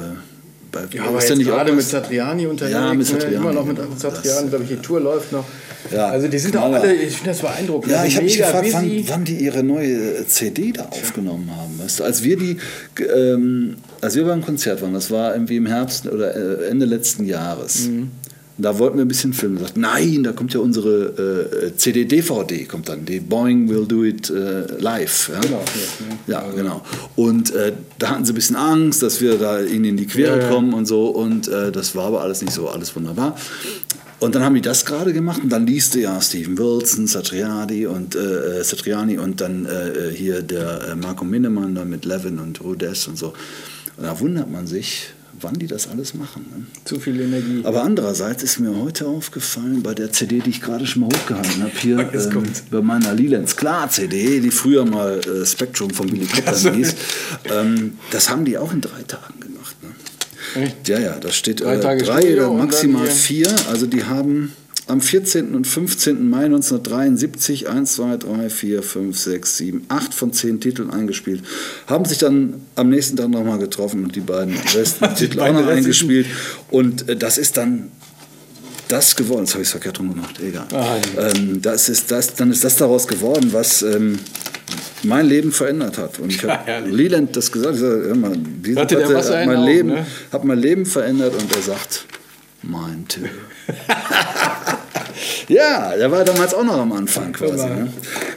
Ja, 0.94 1.04
aber 1.04 1.26
jetzt 1.26 1.40
gerade 1.40 1.74
mit 1.74 1.84
Satriani 1.86 2.48
unterwegs. 2.48 2.74
Ja, 2.74 2.90
mit 2.90 3.00
ne? 3.00 3.06
Satriani, 3.06 3.36
Immer 3.36 3.54
noch 3.54 3.66
mit. 3.66 3.78
Satriani, 4.00 4.50
glaube 4.50 4.64
ich, 4.64 4.70
die 4.70 4.78
Tour 4.78 5.02
läuft 5.02 5.32
noch. 5.32 5.46
Ja, 5.92 6.08
also 6.08 6.28
die 6.28 6.40
sind 6.40 6.56
auch 6.58 6.72
alle, 6.72 6.94
ich 6.94 7.16
finde 7.16 7.32
das 7.32 7.40
beeindruckend. 7.40 7.92
Ja, 7.92 8.00
Also 8.00 8.08
ich 8.08 8.16
habe 8.16 8.26
mich 8.26 8.38
gefragt, 8.38 8.68
wann, 8.72 9.04
wann 9.08 9.24
die 9.26 9.36
ihre 9.36 9.64
neue 9.64 10.20
äh, 10.20 10.28
CD 10.28 10.72
da 10.72 10.86
aufgenommen 10.86 11.50
haben. 11.56 11.80
Weißt 11.80 12.00
du? 12.00 12.04
Als 12.04 12.24
wir 12.24 12.38
die, 12.38 12.58
ähm, 13.14 13.76
als 14.00 14.16
wir 14.16 14.26
beim 14.26 14.44
Konzert 14.44 14.82
waren, 14.82 14.94
das 14.94 15.12
war 15.12 15.34
irgendwie 15.34 15.58
im 15.58 15.66
Herbst 15.66 16.08
oder 16.08 16.36
äh, 16.36 16.70
Ende 16.70 16.86
letzten 16.86 17.26
Jahres. 17.26 17.88
Mhm. 17.88 18.12
Da 18.62 18.78
wollten 18.80 18.97
wir 18.97 19.06
ein 19.06 19.08
bisschen 19.08 19.34
filmen. 19.34 19.58
Sagten, 19.58 19.82
nein, 19.82 20.24
da 20.24 20.32
kommt 20.34 20.54
ja 20.54 20.60
unsere 20.60 21.67
äh, 21.67 21.76
CD-DVD, 21.76 22.65
kommt 22.65 22.89
dann, 22.89 23.06
die 23.06 23.19
Boeing 23.19 23.69
Will 23.69 23.86
Do 23.86 24.04
It 24.04 24.30
äh, 24.30 24.80
live. 24.80 25.32
Ja? 25.34 25.39
Genau, 25.39 25.63
Ja, 26.28 26.43
genau. 26.56 26.82
Und 27.15 27.54
äh, 27.54 27.74
da 27.97 28.10
hatten 28.12 28.26
sie 28.26 28.34
ein 28.34 28.36
bisschen 28.36 28.56
Angst, 28.56 29.02
dass 29.02 29.21
wir 29.21 29.38
da 29.38 29.62
ihnen 29.62 29.86
in 29.86 29.97
die 29.97 30.08
Quere 30.08 30.41
Ja, 30.41 30.50
kommen 30.50 30.74
und 30.74 30.86
so. 30.86 31.08
Und 31.08 31.47
äh, 31.47 31.71
das 31.71 31.95
war 31.95 32.06
aber 32.06 32.21
alles 32.21 32.41
nicht 32.41 32.54
so, 32.54 32.69
alles 32.69 32.95
wunderbar. 32.95 33.36
Und 34.21 34.36
dann 34.36 34.43
haben 34.43 34.54
die 34.54 34.62
das 34.62 34.86
gerade 34.86 35.13
gemacht 35.13 35.41
und 35.41 35.50
dann 35.50 35.65
liest 35.65 35.95
du 35.95 36.00
ja 36.00 36.21
Steven 36.21 36.56
Wilson, 36.56 37.08
Satriani 37.08 37.88
und 37.88 38.15
äh, 38.15 38.63
Satriani 38.63 39.17
und 39.17 39.41
dann 39.41 39.65
äh, 39.65 40.12
hier 40.13 40.43
der 40.43 40.89
äh, 40.89 40.95
Marco 40.95 41.26
Minnemann 41.26 41.74
da 41.74 41.86
mit 41.86 42.06
Levin 42.06 42.38
und 42.38 42.62
Rudess 42.62 43.08
und 43.08 43.17
so. 43.17 43.34
Und 43.97 44.04
da 44.04 44.19
wundert 44.19 44.52
man 44.52 44.67
sich, 44.67 45.08
wann 45.41 45.56
die 45.56 45.67
das 45.67 45.88
alles 45.89 46.13
machen. 46.13 46.45
Ne? 46.49 46.65
Zu 46.86 46.99
viel 46.99 47.19
Energie. 47.19 47.62
Aber 47.63 47.84
andererseits 47.84 48.43
ist 48.43 48.60
mir 48.60 48.75
heute 48.75 49.08
aufgefallen, 49.08 49.84
bei 49.84 49.93
der 49.93 50.12
CD, 50.12 50.39
die 50.39 50.51
ich 50.51 50.62
gerade 50.62 50.86
schon 50.86 51.01
mal 51.01 51.08
hochgehalten 51.08 51.63
habe, 51.63 51.71
hier 51.77 51.99
ähm, 52.13 52.43
bei 52.69 52.82
meiner 52.82 53.13
Lelands 53.13 53.56
Klar 53.56 53.89
CD, 53.89 54.39
die 54.39 54.51
früher 54.51 54.86
mal 54.86 55.19
äh, 55.19 55.45
Spectrum 55.45 55.89
von 55.91 56.08
Billy 56.08 56.25
Cobham 56.25 56.73
hieß, 56.73 56.95
ähm, 57.51 57.97
das 58.12 58.30
haben 58.30 58.45
die 58.45 58.58
auch 58.58 58.73
in 58.73 58.82
drei 58.82 59.04
Tagen 59.04 59.39
gemacht. 59.39 59.75
Ne? 59.82 60.63
Echt? 60.63 60.88
Ja, 60.88 60.99
ja, 60.99 61.19
da 61.19 61.32
steht 61.32 61.62
Drei 61.62 61.75
äh, 61.75 61.97
drei 61.97 62.34
oder 62.34 62.51
maximal 62.54 63.08
vier. 63.08 63.47
Also 63.69 63.86
die 63.86 64.04
haben 64.04 64.54
am 64.88 65.00
14. 65.00 65.56
und 65.56 65.65
15. 65.67 66.30
Mai 66.30 66.46
1973 66.46 67.70
1, 67.70 67.94
2, 67.96 68.17
3, 68.17 68.50
4, 68.50 68.84
5, 68.84 69.17
6, 69.17 69.58
7, 69.58 69.86
8 69.88 70.13
von 70.13 70.34
10 70.34 70.60
Titeln 70.60 70.89
eingespielt. 70.89 71.44
Haben 71.88 72.06
sich 72.06 72.17
dann 72.17 72.56
am 72.76 72.89
nächsten 72.89 73.15
Tag 73.15 73.30
nochmal 73.30 73.60
getroffen 73.60 74.04
und 74.04 74.15
die 74.15 74.20
beiden 74.22 74.56
besten 74.74 75.13
Titel 75.15 75.39
auch 75.39 75.48
noch 75.54 75.60
restlichen- 75.60 75.70
eingespielt. 75.78 76.26
Und 76.70 77.08
äh, 77.10 77.15
das 77.15 77.38
ist 77.38 77.58
dann 77.58 77.89
das 78.88 79.15
geworden. 79.15 79.41
Jetzt 79.46 79.54
habe 79.54 79.62
ich 79.62 79.67
es 79.67 79.72
verkehrt 79.72 80.00
rum 80.00 80.13
gemacht. 80.13 80.36
Egal. 80.46 80.65
Ah, 80.74 80.98
ähm, 81.17 81.62
das 81.62 81.88
ist 81.88 82.12
das, 82.12 82.34
dann 82.36 82.52
ist 82.52 82.63
das 82.63 82.76
daraus 82.76 83.08
geworden, 83.08 83.50
was 83.54 83.84
ähm, 83.84 84.20
mein 85.04 85.28
Leben 85.28 85.52
verändert 85.54 85.98
hat. 85.98 86.20
Und 86.20 86.32
ich 86.34 86.41
Ja, 86.41 86.50
habe 86.58 86.65
herrlich. 86.65 86.94
Leland 86.94 87.36
das 87.38 87.52
gesagt. 87.52 87.76
Ich 87.76 87.82
sag, 87.82 87.89
hör 87.89 88.15
mal, 88.15 88.34
diese 88.36 88.76
Platte 88.86 89.15
hat 89.15 89.41
in 89.44 89.48
mein 89.54 89.63
Leben, 89.63 89.88
ne? 89.89 90.06
hat 90.34 90.44
mein 90.44 90.60
Leben 90.60 90.86
verändert 90.86 91.34
und 91.41 91.56
er 91.56 91.62
sagt, 91.62 92.06
mein 92.63 93.06
too. 93.08 93.21
ja, 95.47 95.95
der 95.95 96.12
war 96.12 96.24
damals 96.24 96.54
auch 96.54 96.63
noch 96.63 96.78
am 96.78 96.91
Anfang 96.93 97.34
quasi. 97.34 97.65
Ne? 97.65 97.91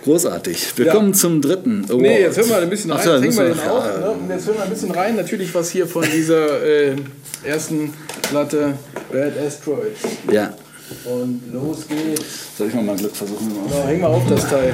Großartig. 0.04 0.72
Wir 0.76 0.86
Ja. 0.86 0.92
kommen 0.94 1.14
zum 1.14 1.40
dritten 1.40 1.84
Award. 1.86 2.00
Nee, 2.00 2.20
jetzt 2.22 2.36
hören 2.38 2.48
wir 2.48 2.58
ein 2.58 2.70
bisschen 2.70 2.92
Ach 2.92 3.06
rein. 3.06 3.22
hängen 3.22 3.36
wir 3.36 3.44
den 3.44 3.60
auf. 3.60 3.84
Ne? 3.84 4.10
Und 4.10 4.30
jetzt 4.30 4.46
hören 4.46 4.56
wir 4.56 4.64
ein 4.64 4.70
bisschen 4.70 4.90
rein. 4.90 5.16
Natürlich 5.16 5.54
was 5.54 5.70
hier 5.70 5.86
von 5.86 6.04
dieser 6.04 6.62
äh, 6.64 6.96
ersten 7.44 7.92
Platte 8.22 8.74
Bad 9.12 9.32
Asteroids. 9.38 10.00
Ja. 10.30 10.54
Und 11.04 11.42
los 11.52 11.86
geht's. 11.88 12.56
Soll 12.58 12.68
ich 12.68 12.74
mal 12.74 12.82
mein 12.84 12.96
Glück 12.96 13.14
versuchen? 13.16 13.52
So, 13.70 13.86
häng 13.86 14.00
mal 14.00 14.08
auf 14.08 14.22
das 14.28 14.48
Teil. 14.48 14.72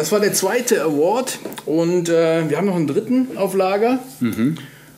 Das 0.00 0.12
war 0.12 0.20
der 0.20 0.32
zweite 0.32 0.82
Award 0.82 1.38
und 1.66 2.08
äh, 2.08 2.48
wir 2.48 2.56
haben 2.56 2.66
noch 2.66 2.74
einen 2.74 2.86
dritten 2.86 3.36
auf 3.36 3.52
Lager. 3.52 3.98
Mhm. 4.20 4.56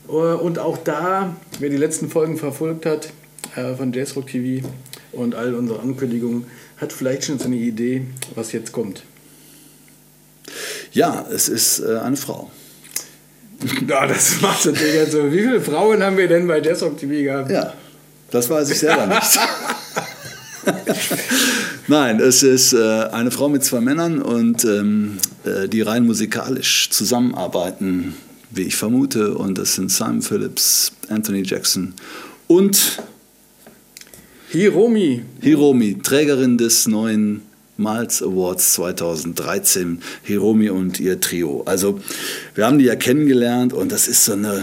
Äh, 0.08 0.12
und 0.12 0.60
auch 0.60 0.78
da, 0.78 1.34
wer 1.58 1.70
die 1.70 1.76
letzten 1.76 2.08
Folgen 2.08 2.38
verfolgt 2.38 2.86
hat 2.86 3.08
äh, 3.56 3.74
von 3.74 3.92
Jazzrock 3.92 4.28
TV 4.28 4.64
und 5.10 5.34
all 5.34 5.56
unsere 5.56 5.80
Ankündigungen, 5.80 6.46
hat 6.76 6.92
vielleicht 6.92 7.24
schon 7.24 7.40
so 7.40 7.46
eine 7.46 7.56
Idee, 7.56 8.02
was 8.36 8.52
jetzt 8.52 8.70
kommt. 8.70 9.02
Ja, 10.92 11.26
es 11.32 11.48
ist 11.48 11.80
äh, 11.80 11.98
eine 11.98 12.16
Frau. 12.16 12.50
Ja, 13.88 14.06
das 14.06 14.40
macht 14.40 14.64
natürlich 14.66 14.94
jetzt 14.94 15.12
so. 15.12 15.32
Wie 15.32 15.38
viele 15.38 15.60
Frauen 15.60 16.02
haben 16.02 16.16
wir 16.16 16.28
denn 16.28 16.46
bei 16.46 16.60
Jazzrock 16.60 16.98
TV 16.98 17.24
gehabt? 17.24 17.50
Ja, 17.50 17.72
das 18.30 18.48
weiß 18.48 18.70
ich 18.70 18.78
selber 18.78 19.06
nicht. 19.06 19.38
Nein, 21.88 22.20
es 22.20 22.42
ist 22.42 22.72
äh, 22.72 23.04
eine 23.12 23.30
Frau 23.30 23.48
mit 23.48 23.64
zwei 23.64 23.80
Männern 23.80 24.20
und 24.20 24.64
ähm, 24.64 25.18
äh, 25.44 25.68
die 25.68 25.82
rein 25.82 26.06
musikalisch 26.06 26.90
zusammenarbeiten, 26.90 28.14
wie 28.50 28.62
ich 28.62 28.76
vermute. 28.76 29.34
Und 29.34 29.58
das 29.58 29.74
sind 29.74 29.90
Simon 29.90 30.22
Phillips, 30.22 30.92
Anthony 31.08 31.42
Jackson 31.42 31.94
und 32.46 33.02
Hiromi. 34.50 35.22
Hiromi, 35.40 35.98
Trägerin 36.02 36.58
des 36.58 36.86
neuen 36.86 37.42
Miles 37.78 38.22
Awards 38.22 38.74
2013, 38.74 40.02
Hiromi 40.22 40.70
und 40.70 41.00
ihr 41.00 41.20
Trio. 41.20 41.62
Also 41.64 42.00
wir 42.54 42.66
haben 42.66 42.78
die 42.78 42.84
ja 42.84 42.96
kennengelernt 42.96 43.72
und 43.72 43.90
das 43.90 44.08
ist 44.08 44.24
so 44.24 44.34
eine 44.34 44.62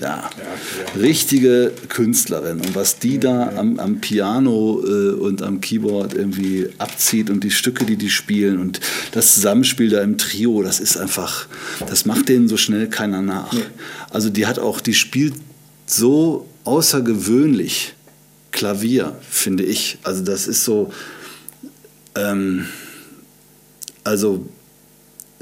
ja, 0.00 0.30
ja, 0.36 1.00
richtige 1.00 1.72
Künstlerin. 1.88 2.60
Und 2.60 2.74
was 2.74 2.98
die 2.98 3.18
da 3.18 3.52
am, 3.56 3.78
am 3.78 4.00
Piano 4.00 4.82
äh, 4.84 5.12
und 5.12 5.42
am 5.42 5.60
Keyboard 5.60 6.14
irgendwie 6.14 6.68
abzieht 6.78 7.30
und 7.30 7.44
die 7.44 7.50
Stücke, 7.50 7.84
die 7.84 7.96
die 7.96 8.10
spielen 8.10 8.60
und 8.60 8.80
das 9.12 9.34
Zusammenspiel 9.34 9.90
da 9.90 10.02
im 10.02 10.18
Trio, 10.18 10.62
das 10.62 10.80
ist 10.80 10.96
einfach, 10.96 11.46
das 11.88 12.04
macht 12.04 12.28
denen 12.28 12.48
so 12.48 12.56
schnell 12.56 12.88
keiner 12.88 13.22
nach. 13.22 13.52
Nee. 13.52 13.62
Also 14.10 14.30
die 14.30 14.46
hat 14.46 14.58
auch, 14.58 14.80
die 14.80 14.94
spielt 14.94 15.34
so 15.86 16.46
außergewöhnlich 16.64 17.94
Klavier, 18.52 19.16
finde 19.28 19.64
ich. 19.64 19.98
Also 20.02 20.24
das 20.24 20.46
ist 20.46 20.64
so, 20.64 20.92
ähm, 22.14 22.66
also 24.04 24.46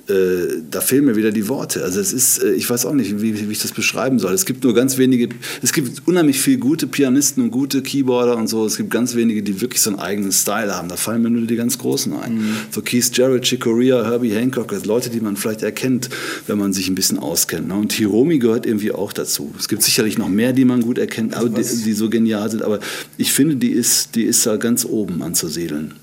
äh, 0.09 0.61
da 0.71 0.81
fehlen 0.83 1.07
mir 1.07 1.17
wieder 1.17 1.31
die 1.31 1.49
Worte. 1.49 1.83
Also 1.83 1.99
es 1.99 2.13
ist, 2.13 2.43
äh, 2.43 2.53
ich 2.53 2.69
weiß 2.69 2.85
auch 2.85 2.93
nicht, 2.93 3.23
wie, 3.23 3.39
wie, 3.39 3.51
ich 3.51 3.63
das 3.63 3.73
beschreiben 3.73 4.19
soll. 4.19 4.35
Es 4.35 4.45
gibt 4.45 4.63
nur 4.65 4.75
ganz 4.75 4.99
wenige, 4.99 5.31
es 5.63 5.73
gibt 5.73 6.07
unheimlich 6.07 6.41
viele 6.41 6.59
gute 6.59 6.87
Pianisten 6.87 7.43
und 7.43 7.51
gute 7.51 7.83
Keyboarder 7.83 8.37
und 8.37 8.49
so. 8.49 8.67
Es 8.67 8.77
gibt 8.77 8.91
ganz 8.91 9.15
wenige, 9.15 9.43
die 9.43 9.63
wirklich 9.63 9.81
so 9.81 9.91
einen 9.91 9.99
eigenen 9.99 10.31
Style 10.31 10.75
haben. 10.77 10.89
Da 10.89 10.97
fallen 10.97 11.23
mir 11.23 11.31
nur 11.31 11.47
die 11.47 11.57
ganz 11.57 11.79
Großen 11.79 12.13
ein. 12.13 12.35
Mhm. 12.35 12.57
So 12.71 12.83
Keith 12.83 13.11
Jarrett, 13.15 13.45
Chick 13.45 13.61
Corea, 13.61 14.05
Herbie 14.05 14.33
Hancock, 14.33 14.69
das 14.69 14.85
Leute, 14.85 15.09
die 15.09 15.21
man 15.21 15.37
vielleicht 15.37 15.63
erkennt, 15.63 16.11
wenn 16.47 16.59
man 16.59 16.75
sich 16.75 16.89
ein 16.89 16.95
bisschen 16.95 17.19
auskennt. 17.19 17.69
Ne? 17.69 17.75
Und 17.75 17.93
Hiromi 17.95 18.39
gehört 18.39 18.67
irgendwie 18.67 18.93
auch 18.93 19.13
dazu. 19.13 19.55
Es 19.59 19.69
gibt 19.69 19.83
sicherlich 19.83 20.19
noch 20.19 20.29
mehr, 20.29 20.53
die 20.53 20.67
man 20.67 20.83
gut 20.83 20.99
erkennt, 20.99 21.35
also 21.35 21.49
die, 21.49 21.63
die, 21.63 21.93
so 21.95 22.11
genial 22.11 22.51
sind. 22.51 22.63
Aber 22.63 22.81
ich 23.17 23.33
finde, 23.33 23.57
die 23.57 23.71
ist, 23.71 24.17
die 24.17 24.25
ist 24.25 24.45
da 24.45 24.57
ganz 24.57 24.85
oben 24.85 25.23
anzusiedeln. 25.23 25.95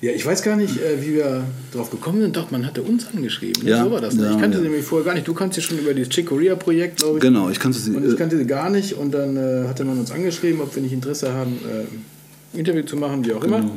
Ja, 0.00 0.12
ich 0.12 0.24
weiß 0.24 0.42
gar 0.42 0.56
nicht, 0.56 0.76
äh, 0.76 1.02
wie 1.04 1.14
wir 1.14 1.44
drauf 1.72 1.90
gekommen 1.90 2.20
sind. 2.20 2.36
Doch, 2.36 2.50
man 2.52 2.64
hatte 2.64 2.82
uns 2.82 3.08
angeschrieben. 3.12 3.64
Ne? 3.64 3.70
Ja, 3.70 3.84
so 3.84 3.90
war 3.90 4.00
das. 4.00 4.14
Ja, 4.14 4.30
ich 4.30 4.38
kannte 4.38 4.58
ja. 4.58 4.62
sie 4.62 4.68
nämlich 4.68 4.84
vorher 4.84 5.04
gar 5.04 5.14
nicht. 5.14 5.26
Du 5.26 5.34
kannst 5.34 5.56
sie 5.56 5.62
schon 5.62 5.78
über 5.78 5.92
dieses 5.92 6.10
Chick 6.10 6.26
Corea-Projekt, 6.26 6.98
glaube 6.98 7.18
ich. 7.18 7.22
Genau, 7.22 7.50
ich 7.50 7.58
kannte 7.58 7.78
sie. 7.78 7.90
Und 7.90 8.06
ich 8.06 8.12
äh, 8.12 8.16
kannte 8.16 8.38
sie 8.38 8.46
gar 8.46 8.70
nicht. 8.70 8.94
Und 8.94 9.12
dann 9.12 9.36
äh, 9.36 9.66
hatte 9.66 9.84
man 9.84 9.98
uns 9.98 10.12
angeschrieben, 10.12 10.60
ob 10.60 10.74
wir 10.74 10.82
nicht 10.82 10.92
Interesse 10.92 11.32
haben, 11.32 11.58
äh, 11.64 12.54
ein 12.54 12.58
Interview 12.60 12.82
zu 12.82 12.96
machen, 12.96 13.24
wie 13.24 13.32
auch 13.32 13.40
genau. 13.40 13.58
immer. 13.58 13.70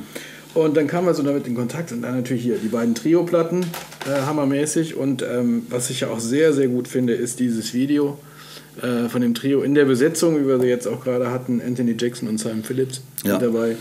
Und 0.54 0.76
dann 0.76 0.86
kamen 0.88 1.08
wir 1.08 1.14
so 1.14 1.24
damit 1.24 1.48
in 1.48 1.56
Kontakt 1.56 1.92
und 1.92 2.02
dann 2.02 2.16
natürlich 2.16 2.44
hier 2.44 2.58
die 2.58 2.68
beiden 2.68 2.94
Trio-Platten, 2.94 3.62
äh, 4.06 4.22
hammermäßig. 4.26 4.98
Und 4.98 5.24
ähm, 5.24 5.64
was 5.70 5.90
ich 5.90 6.02
ja 6.02 6.10
auch 6.10 6.20
sehr, 6.20 6.54
sehr 6.54 6.68
gut 6.68 6.88
finde, 6.88 7.14
ist 7.14 7.40
dieses 7.40 7.74
Video 7.74 8.20
äh, 8.82 9.08
von 9.10 9.22
dem 9.22 9.34
Trio 9.34 9.64
in 9.64 9.76
der 9.76 9.86
Besetzung, 9.86 10.40
wie 10.40 10.48
wir 10.48 10.60
sie 10.60 10.68
jetzt 10.68 10.88
auch 10.88 11.04
gerade 11.04 11.32
hatten, 11.32 11.62
Anthony 11.66 11.96
Jackson 11.98 12.28
und 12.28 12.38
Simon 12.38 12.64
Phillips 12.64 13.02
ja. 13.24 13.40
dabei. 13.40 13.78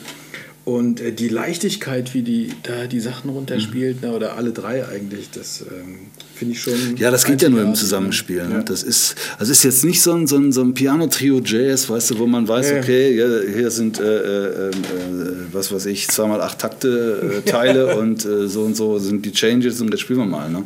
Und 0.70 1.00
äh, 1.00 1.10
die 1.10 1.28
Leichtigkeit, 1.28 2.14
wie 2.14 2.22
die 2.22 2.52
da 2.62 2.86
die 2.86 3.00
Sachen 3.00 3.28
runterspielt, 3.30 4.02
mhm. 4.02 4.08
ne, 4.08 4.14
oder 4.14 4.36
alle 4.36 4.52
drei 4.52 4.86
eigentlich, 4.86 5.28
das 5.30 5.62
ähm, 5.62 5.98
finde 6.32 6.54
ich 6.54 6.62
schon. 6.62 6.96
Ja, 6.96 7.10
das 7.10 7.24
geht 7.24 7.42
ja 7.42 7.48
nur 7.48 7.62
im 7.62 7.74
Zusammenspiel. 7.74 8.46
Ne? 8.46 8.54
Ja. 8.54 8.62
Das 8.62 8.84
ist, 8.84 9.16
also 9.36 9.50
ist 9.50 9.64
jetzt 9.64 9.84
nicht 9.84 10.00
so 10.00 10.12
ein, 10.12 10.28
so 10.28 10.36
ein, 10.36 10.52
so 10.52 10.62
ein 10.62 10.72
Piano-Trio 10.72 11.40
Jazz, 11.44 11.90
weißt 11.90 12.12
du, 12.12 12.18
wo 12.20 12.26
man 12.28 12.46
weiß, 12.46 12.70
ja. 12.70 12.78
okay, 12.78 13.16
ja, 13.16 13.26
hier 13.52 13.68
sind, 13.72 13.98
äh, 13.98 14.04
äh, 14.04 14.68
äh, 14.68 14.72
was 15.50 15.72
weiß 15.72 15.86
ich, 15.86 16.06
zweimal 16.06 16.40
acht 16.40 16.60
Takte 16.60 17.42
äh, 17.44 17.50
Teile 17.50 17.96
und 17.96 18.24
äh, 18.24 18.46
so 18.46 18.62
und 18.62 18.76
so 18.76 19.00
sind 19.00 19.26
die 19.26 19.32
Changes 19.32 19.80
und 19.80 19.92
das 19.92 19.98
spielen 19.98 20.20
wir 20.20 20.26
mal. 20.26 20.48
Ne? 20.50 20.62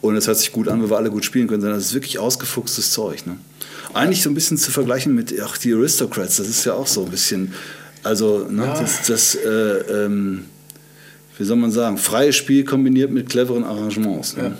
Und 0.00 0.16
es 0.16 0.26
hört 0.26 0.38
sich 0.38 0.50
gut 0.50 0.66
an, 0.66 0.82
weil 0.82 0.90
wir 0.90 0.96
alle 0.96 1.10
gut 1.10 1.24
spielen 1.24 1.46
können, 1.46 1.60
sondern 1.60 1.78
das 1.78 1.86
ist 1.86 1.94
wirklich 1.94 2.18
ausgefuchstes 2.18 2.90
Zeug. 2.90 3.24
Ne? 3.24 3.36
Eigentlich 3.92 4.24
so 4.24 4.30
ein 4.30 4.34
bisschen 4.34 4.58
zu 4.58 4.72
vergleichen 4.72 5.14
mit 5.14 5.32
ach, 5.44 5.58
die 5.58 5.72
Aristocrats, 5.74 6.38
das 6.38 6.48
ist 6.48 6.64
ja 6.64 6.74
auch 6.74 6.88
so 6.88 7.04
ein 7.04 7.10
bisschen 7.12 7.52
also 8.04 8.46
ne, 8.48 8.64
ja. 8.64 8.80
das, 8.80 9.06
das 9.06 9.34
äh, 9.34 9.48
ähm, 9.48 10.44
wie 11.36 11.44
soll 11.44 11.56
man 11.56 11.70
sagen, 11.70 11.98
freies 11.98 12.36
Spiel 12.36 12.64
kombiniert 12.64 13.10
mit 13.10 13.28
cleveren 13.28 13.64
Arrangements. 13.64 14.36
Ne? 14.36 14.42
Ja. 14.42 14.52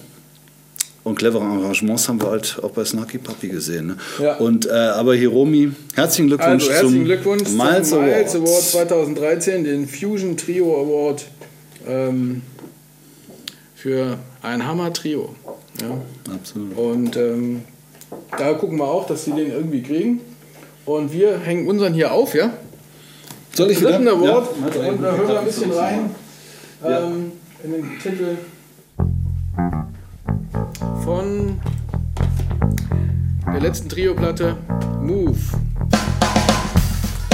Und 1.05 1.19
clevere 1.19 1.45
Arrangements 1.45 2.09
haben 2.09 2.21
wir 2.21 2.31
halt 2.31 2.59
auch 2.63 2.71
bei 2.71 2.85
Snarky 2.85 3.19
Puppy 3.19 3.49
gesehen. 3.49 3.89
Ne? 3.89 3.97
Ja. 4.21 4.37
Und, 4.37 4.67
äh, 4.67 4.71
aber 4.71 5.15
Hiromi, 5.15 5.73
herzlichen 5.95 6.29
Glückwunsch 6.29 6.63
also, 6.63 6.73
herzlichen 6.73 6.97
zum 6.97 7.05
Glückwunsch 7.05 7.51
Miles, 7.51 7.91
zum 7.91 8.01
Miles 8.01 8.35
Award. 8.35 8.49
Award 8.49 8.63
2013, 8.63 9.65
den 9.65 9.87
Fusion 9.87 10.37
Trio 10.37 10.81
Award 10.81 11.27
ähm, 11.87 12.43
für 13.75 14.19
ein 14.43 14.67
Hammer-Trio. 14.67 15.35
Ja. 15.83 16.35
Absolut. 16.35 16.77
Und 16.77 17.17
ähm, 17.17 17.65
da 18.39 18.55
gucken 18.55 18.79
wir 18.79 18.89
auch, 18.89 19.07
dass 19.07 19.27
sie 19.27 19.33
den 19.33 19.51
irgendwie 19.51 19.83
kriegen. 19.83 20.21
Und 20.87 21.13
wir 21.13 21.39
hängen 21.39 21.69
unseren 21.69 21.93
hier 21.93 22.13
auf, 22.13 22.35
ja? 22.35 22.53
Soll 23.55 23.71
ich 23.71 23.81
wieder? 23.81 23.99
Award 23.99 24.49
ja, 24.75 24.91
und 24.91 25.03
da 25.03 25.13
hören 25.13 25.29
wir 25.29 25.39
ein 25.39 25.45
bisschen 25.45 25.71
rein 25.71 26.11
ähm, 26.85 27.33
in 27.63 27.71
den 27.71 27.99
Titel 28.01 28.37
von 31.05 31.61
der 33.47 33.61
letzten 33.61 33.89
Trio-Platte 33.89 34.57
Move. 35.01 35.39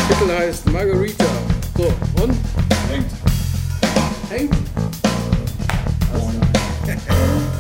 Titel 0.09 0.31
heißt 0.39 0.71
Margarita. 0.71 1.25
So, 1.79 1.85
und? 2.23 2.35
Hängt. 2.91 3.07
Hängt? 4.29 4.55
Ah 6.13 7.57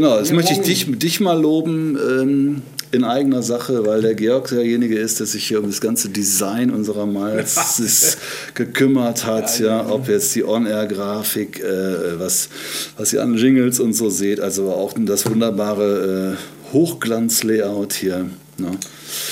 Genau, 0.00 0.16
jetzt 0.16 0.32
möchte 0.32 0.54
ich 0.54 0.60
dich, 0.60 0.98
dich 0.98 1.20
mal 1.20 1.38
loben. 1.38 1.98
Ähm, 1.98 2.62
in 2.90 3.04
eigener 3.04 3.42
Sache, 3.42 3.84
weil 3.84 4.00
der 4.00 4.14
Georg 4.14 4.48
derjenige 4.48 4.98
ist, 4.98 5.20
der 5.20 5.26
sich 5.26 5.46
hier 5.46 5.60
um 5.60 5.66
das 5.66 5.82
ganze 5.82 6.08
Design 6.08 6.70
unserer 6.70 7.04
Miles 7.04 8.16
gekümmert 8.54 9.26
hat. 9.26 9.60
Ja, 9.60 9.86
ob 9.90 10.08
jetzt 10.08 10.34
die 10.34 10.42
On-Air-Grafik, 10.42 11.60
äh, 11.60 12.18
was, 12.18 12.48
was 12.96 13.12
ihr 13.12 13.22
an 13.22 13.34
Jingles 13.34 13.78
und 13.78 13.92
so 13.92 14.08
seht, 14.08 14.40
also 14.40 14.70
auch 14.70 14.94
das 14.96 15.30
wunderbare 15.30 16.36
äh, 16.38 16.72
Hochglanz-Layout 16.72 17.92
hier. 17.92 18.30
Ne? 18.56 18.70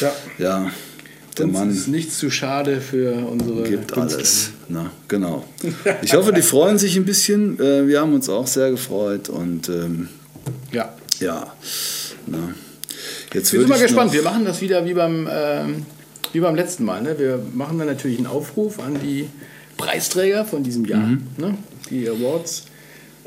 Ja. 0.00 0.12
ja. 0.38 0.70
Der 1.38 1.46
Uns 1.46 1.54
Mann 1.54 1.70
ist 1.70 1.88
nichts 1.88 2.18
zu 2.18 2.30
schade 2.30 2.82
für 2.82 3.14
unsere 3.26 3.62
gibt 3.62 3.96
alles. 3.96 4.50
Ne? 4.68 4.90
Genau. 5.08 5.44
Ich 6.02 6.14
hoffe, 6.14 6.34
die 6.34 6.42
freuen 6.42 6.78
sich 6.78 6.96
ein 6.96 7.06
bisschen. 7.06 7.58
Äh, 7.58 7.88
wir 7.88 8.02
haben 8.02 8.12
uns 8.12 8.28
auch 8.28 8.46
sehr 8.46 8.70
gefreut 8.70 9.30
und 9.30 9.68
ähm, 9.70 10.08
ja. 10.72 10.94
Ja. 11.20 11.52
Ne? 12.26 12.54
Jetzt 13.32 13.52
wir 13.52 13.60
sind 13.60 13.68
mal 13.68 13.78
gespannt. 13.78 14.12
Wir 14.12 14.22
machen 14.22 14.44
das 14.44 14.60
wieder 14.60 14.84
wie 14.84 14.94
beim, 14.94 15.28
ähm, 15.30 15.86
wie 16.32 16.40
beim 16.40 16.54
letzten 16.54 16.84
Mal. 16.84 17.02
Ne? 17.02 17.18
Wir 17.18 17.40
machen 17.54 17.78
dann 17.78 17.86
natürlich 17.86 18.18
einen 18.18 18.26
Aufruf 18.26 18.80
an 18.80 18.98
die 19.00 19.28
Preisträger 19.76 20.44
von 20.44 20.62
diesem 20.62 20.84
Jahr, 20.84 21.06
mhm. 21.06 21.26
ne? 21.36 21.58
die 21.90 22.08
Awards, 22.08 22.64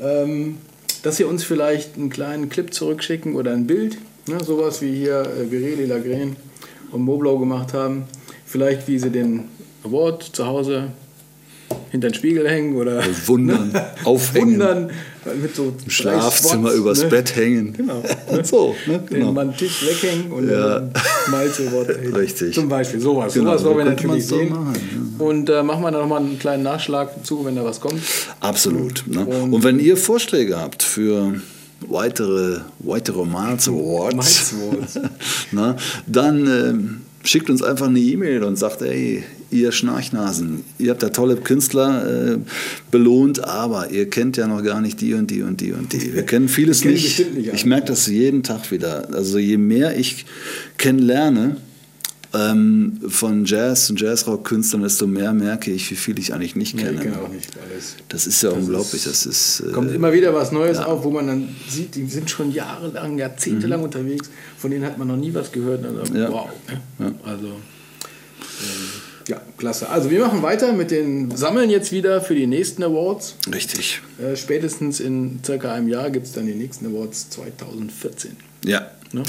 ähm, 0.00 0.58
dass 1.02 1.16
sie 1.16 1.24
uns 1.24 1.44
vielleicht 1.44 1.96
einen 1.96 2.10
kleinen 2.10 2.48
Clip 2.48 2.72
zurückschicken 2.72 3.34
oder 3.34 3.52
ein 3.52 3.66
Bild, 3.66 3.98
ne? 4.28 4.42
sowas 4.44 4.82
wie 4.82 4.94
hier 4.94 5.22
äh, 5.22 5.50
Vireli 5.50 5.86
Lagren 5.86 6.36
und 6.90 7.02
Moblau 7.02 7.38
gemacht 7.38 7.72
haben. 7.72 8.04
Vielleicht 8.44 8.86
wie 8.86 8.98
sie 8.98 9.10
den 9.10 9.48
Award 9.84 10.22
zu 10.22 10.46
Hause 10.46 10.88
hinter 11.90 12.08
den 12.08 12.14
Spiegel 12.14 12.48
hängen 12.48 12.76
oder 12.76 13.02
Wundern, 13.26 13.72
aufhängen. 14.04 14.52
wundern 14.52 14.90
mit 15.40 15.54
so 15.54 15.72
Im 15.84 15.90
Schlafzimmer 15.90 16.68
Spots, 16.70 16.78
übers 16.80 17.02
ne? 17.04 17.08
Bett 17.08 17.36
hängen. 17.36 17.72
Genau. 17.74 18.02
Und 18.28 18.46
so, 18.54 18.74
ne? 18.86 18.98
Den 18.98 19.06
genau. 19.20 19.32
mal 19.32 19.42
einen 19.42 19.56
Tisch 19.56 19.84
weghängen 19.86 20.32
und 20.32 20.48
Ja. 20.50 20.80
dann 20.80 20.92
Malzewort. 21.30 21.88
Richtig. 22.16 22.54
Zum 22.54 22.68
Beispiel 22.68 23.00
sowas. 23.00 23.32
Genau, 23.34 23.50
sowas 23.56 23.64
wollen 23.64 23.78
wir 23.78 23.84
natürlich 23.84 24.26
sehen. 24.26 24.48
so 24.48 24.54
machen, 24.54 25.14
Und 25.18 25.48
äh, 25.50 25.62
machen 25.62 25.82
wir 25.82 25.90
dann 25.90 26.00
nochmal 26.00 26.20
einen 26.22 26.38
kleinen 26.38 26.62
Nachschlag 26.64 27.24
zu, 27.24 27.44
wenn 27.44 27.54
da 27.56 27.64
was 27.64 27.80
kommt. 27.80 28.00
Absolut. 28.40 29.04
Ne? 29.06 29.24
Und- 29.24 29.52
Und, 29.52 29.64
wenn 29.64 29.78
ihr 29.78 29.96
Vorschläge 29.96 30.58
habt 30.58 30.82
für 30.82 31.34
weitere, 31.88 32.58
weitere 32.80 33.24
Miles 33.24 33.68
Awards, 33.68 34.54
ne, 35.52 35.76
dann 36.06 36.46
ähm, 36.46 37.00
schickt 37.24 37.50
uns 37.50 37.62
einfach 37.62 37.86
eine 37.86 37.98
E-Mail 37.98 38.42
und 38.44 38.56
sagt, 38.56 38.82
ey, 38.82 39.24
ihr 39.52 39.72
Schnarchnasen, 39.72 40.64
ihr 40.78 40.90
habt 40.90 41.02
da 41.02 41.10
tolle 41.10 41.36
Künstler 41.36 42.32
äh, 42.34 42.38
belohnt, 42.90 43.44
aber 43.44 43.90
ihr 43.90 44.08
kennt 44.08 44.36
ja 44.36 44.46
noch 44.46 44.62
gar 44.62 44.80
nicht 44.80 45.00
die 45.00 45.14
und 45.14 45.30
die 45.30 45.42
und 45.42 45.60
die 45.60 45.72
und 45.72 45.92
die. 45.92 46.14
Wir 46.14 46.24
kennen 46.24 46.48
vieles 46.48 46.84
nicht. 46.84 47.04
bestimmt 47.04 47.36
nicht. 47.36 47.52
Ich 47.52 47.66
merke 47.66 47.88
das 47.88 48.06
jeden 48.06 48.42
Tag 48.42 48.70
wieder. 48.70 49.08
Also 49.12 49.38
je 49.38 49.56
mehr 49.58 49.98
ich 49.98 50.26
kennenlerne, 50.78 51.56
ähm, 52.34 52.98
von 53.08 53.44
Jazz 53.44 53.90
und 53.90 54.00
Jazzrock-Künstlern, 54.00 54.82
desto 54.82 55.06
mehr 55.06 55.32
merke 55.32 55.70
ich, 55.70 55.90
wie 55.90 55.96
viel 55.96 56.18
ich 56.18 56.32
eigentlich 56.32 56.56
nicht 56.56 56.74
Nee, 56.74 56.84
kenne. 56.84 56.94
ich 56.96 57.02
kenne 57.02 57.20
auch 57.20 57.28
nicht 57.28 57.50
alles. 57.62 57.96
Das 58.08 58.26
ist 58.26 58.42
ja 58.42 58.50
unglaublich. 58.50 59.04
Das 59.04 59.26
ist, 59.26 59.60
äh, 59.60 59.72
Kommt 59.72 59.94
immer 59.94 60.12
wieder 60.12 60.32
was 60.32 60.50
Neues 60.52 60.78
auf, 60.78 61.04
wo 61.04 61.10
man 61.10 61.26
dann 61.26 61.48
sieht, 61.68 61.94
die 61.94 62.06
sind 62.06 62.30
schon 62.30 62.50
jahrelang, 62.52 63.18
jahrzehntelang 63.18 63.82
unterwegs, 63.82 64.30
von 64.56 64.70
denen 64.70 64.84
hat 64.84 64.98
man 64.98 65.08
noch 65.08 65.16
nie 65.16 65.34
was 65.34 65.52
gehört. 65.52 65.82
Mhm. 65.82 66.16
Ja. 66.16 66.32
Wow. 66.32 66.48
Ne? 66.98 67.14
Also, 67.24 67.46
ähm, 67.48 67.52
ja, 69.28 69.40
klasse. 69.56 69.88
Also 69.88 70.10
wir 70.10 70.20
machen 70.20 70.42
weiter 70.42 70.72
mit 70.72 70.90
den, 70.90 71.34
sammeln 71.36 71.70
jetzt 71.70 71.92
wieder 71.92 72.20
für 72.20 72.34
die 72.34 72.46
nächsten 72.46 72.82
Awards. 72.82 73.36
richtig. 73.52 74.00
Äh, 74.20 74.36
spätestens 74.36 75.00
in 75.00 75.40
circa 75.44 75.72
einem 75.72 75.88
Jahr 75.88 76.10
gibt 76.10 76.26
es 76.26 76.32
dann 76.32 76.46
die 76.46 76.54
nächsten 76.54 76.86
Awards 76.86 77.30
2014. 77.30 78.36
Ja. 78.64 78.90
Ne? 79.12 79.22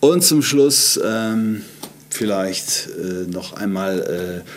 Und 0.00 0.24
zum 0.24 0.42
Schluss 0.42 0.98
ähm, 1.04 1.62
vielleicht 2.10 2.88
äh, 2.98 3.30
noch 3.30 3.54
einmal 3.54 4.42
äh, 4.44 4.48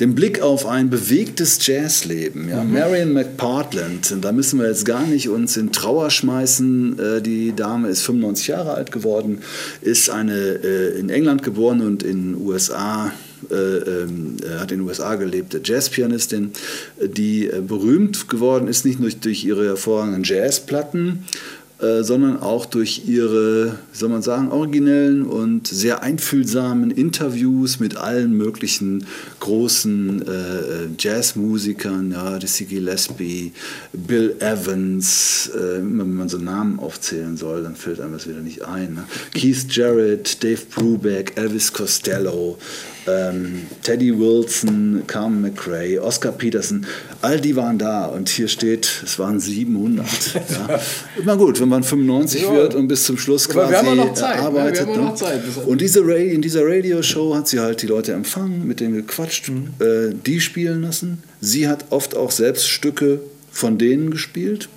den 0.00 0.14
Blick 0.14 0.40
auf 0.40 0.66
ein 0.66 0.90
bewegtes 0.90 1.64
Jazzleben. 1.64 2.48
Ja? 2.48 2.64
Marion 2.64 3.12
McPartland, 3.12 4.16
da 4.20 4.32
müssen 4.32 4.58
wir 4.58 4.66
jetzt 4.66 4.84
gar 4.84 5.06
nicht 5.06 5.28
uns 5.28 5.56
in 5.56 5.70
Trauer 5.70 6.10
schmeißen. 6.10 6.98
Äh, 6.98 7.22
die 7.22 7.54
Dame 7.54 7.88
ist 7.88 8.02
95 8.02 8.48
Jahre 8.48 8.74
alt 8.74 8.90
geworden, 8.90 9.42
ist 9.80 10.10
eine 10.10 10.34
äh, 10.34 10.98
in 10.98 11.08
England 11.08 11.42
geboren 11.42 11.80
und 11.82 12.02
in 12.02 12.32
den 12.32 12.46
USA 12.46 13.12
äh, 13.50 13.54
ähm, 13.54 14.36
äh, 14.42 14.58
hat 14.58 14.72
in 14.72 14.78
den 14.78 14.88
USA 14.88 15.14
gelebte 15.14 15.60
Jazzpianistin, 15.62 16.52
die 17.00 17.48
äh, 17.48 17.60
berühmt 17.60 18.28
geworden 18.28 18.68
ist, 18.68 18.84
nicht 18.84 19.00
nur 19.00 19.10
durch 19.10 19.44
ihre 19.44 19.66
hervorragenden 19.66 20.24
Jazzplatten, 20.24 21.24
äh, 21.82 22.04
sondern 22.04 22.38
auch 22.38 22.64
durch 22.64 23.08
ihre, 23.08 23.76
wie 23.92 23.98
soll 23.98 24.08
man 24.08 24.22
sagen, 24.22 24.52
originellen 24.52 25.24
und 25.24 25.66
sehr 25.66 26.00
einfühlsamen 26.00 26.92
Interviews 26.92 27.80
mit 27.80 27.96
allen 27.96 28.36
möglichen 28.36 29.04
großen 29.40 30.22
äh, 30.22 30.32
Jazzmusikern, 30.96 32.12
ja, 32.12 32.38
Dizzy 32.38 32.66
Gillespie, 32.66 33.52
Bill 33.92 34.36
Evans, 34.38 35.50
äh, 35.56 35.78
wenn 35.78 36.14
man 36.14 36.28
so 36.28 36.38
Namen 36.38 36.78
aufzählen 36.78 37.36
soll, 37.36 37.64
dann 37.64 37.74
fällt 37.74 38.00
einem 38.00 38.12
das 38.12 38.28
wieder 38.28 38.42
nicht 38.42 38.64
ein. 38.64 38.94
Ne? 38.94 39.04
Keith 39.34 39.66
Jarrett, 39.68 40.44
Dave 40.44 40.62
Brubeck, 40.72 41.32
Elvis 41.34 41.72
Costello, 41.72 42.58
ähm, 43.06 43.62
Teddy 43.82 44.18
Wilson, 44.18 45.02
Carmen 45.06 45.40
McRae, 45.42 45.98
Oscar 45.98 46.32
Peterson, 46.32 46.86
all 47.20 47.40
die 47.40 47.56
waren 47.56 47.78
da 47.78 48.06
und 48.06 48.28
hier 48.28 48.48
steht, 48.48 48.88
es 49.04 49.18
waren 49.18 49.40
700. 49.40 50.06
ja. 50.34 50.80
Immer 51.20 51.36
gut, 51.36 51.60
wenn 51.60 51.68
man 51.68 51.82
95 51.82 52.42
Ja. 52.42 52.52
wird 52.52 52.74
und 52.74 52.88
bis 52.88 53.04
zum 53.04 53.18
Schluss 53.18 53.48
quasi 53.48 53.72
ne? 53.72 54.12
arbeitet. 54.38 54.88
Ne? 54.88 55.12
Und 55.66 55.80
diese 55.80 56.00
Ra 56.06 56.14
in 56.14 56.42
dieser 56.42 56.62
Radioshow 56.64 57.34
hat 57.34 57.48
sie 57.48 57.60
halt 57.60 57.82
die 57.82 57.86
Leute 57.86 58.12
empfangen, 58.12 58.66
mit 58.66 58.80
denen 58.80 58.94
gequatscht, 58.94 59.48
Mhm. 59.48 59.68
äh, 59.80 60.14
die 60.26 60.40
spielen 60.40 60.82
lassen. 60.82 61.22
Sie 61.40 61.66
hat 61.68 61.86
oft 61.90 62.16
auch 62.16 62.30
selbst 62.30 62.68
Stücke 62.68 63.20
von 63.50 63.78
denen 63.78 64.10
gespielt. 64.10 64.68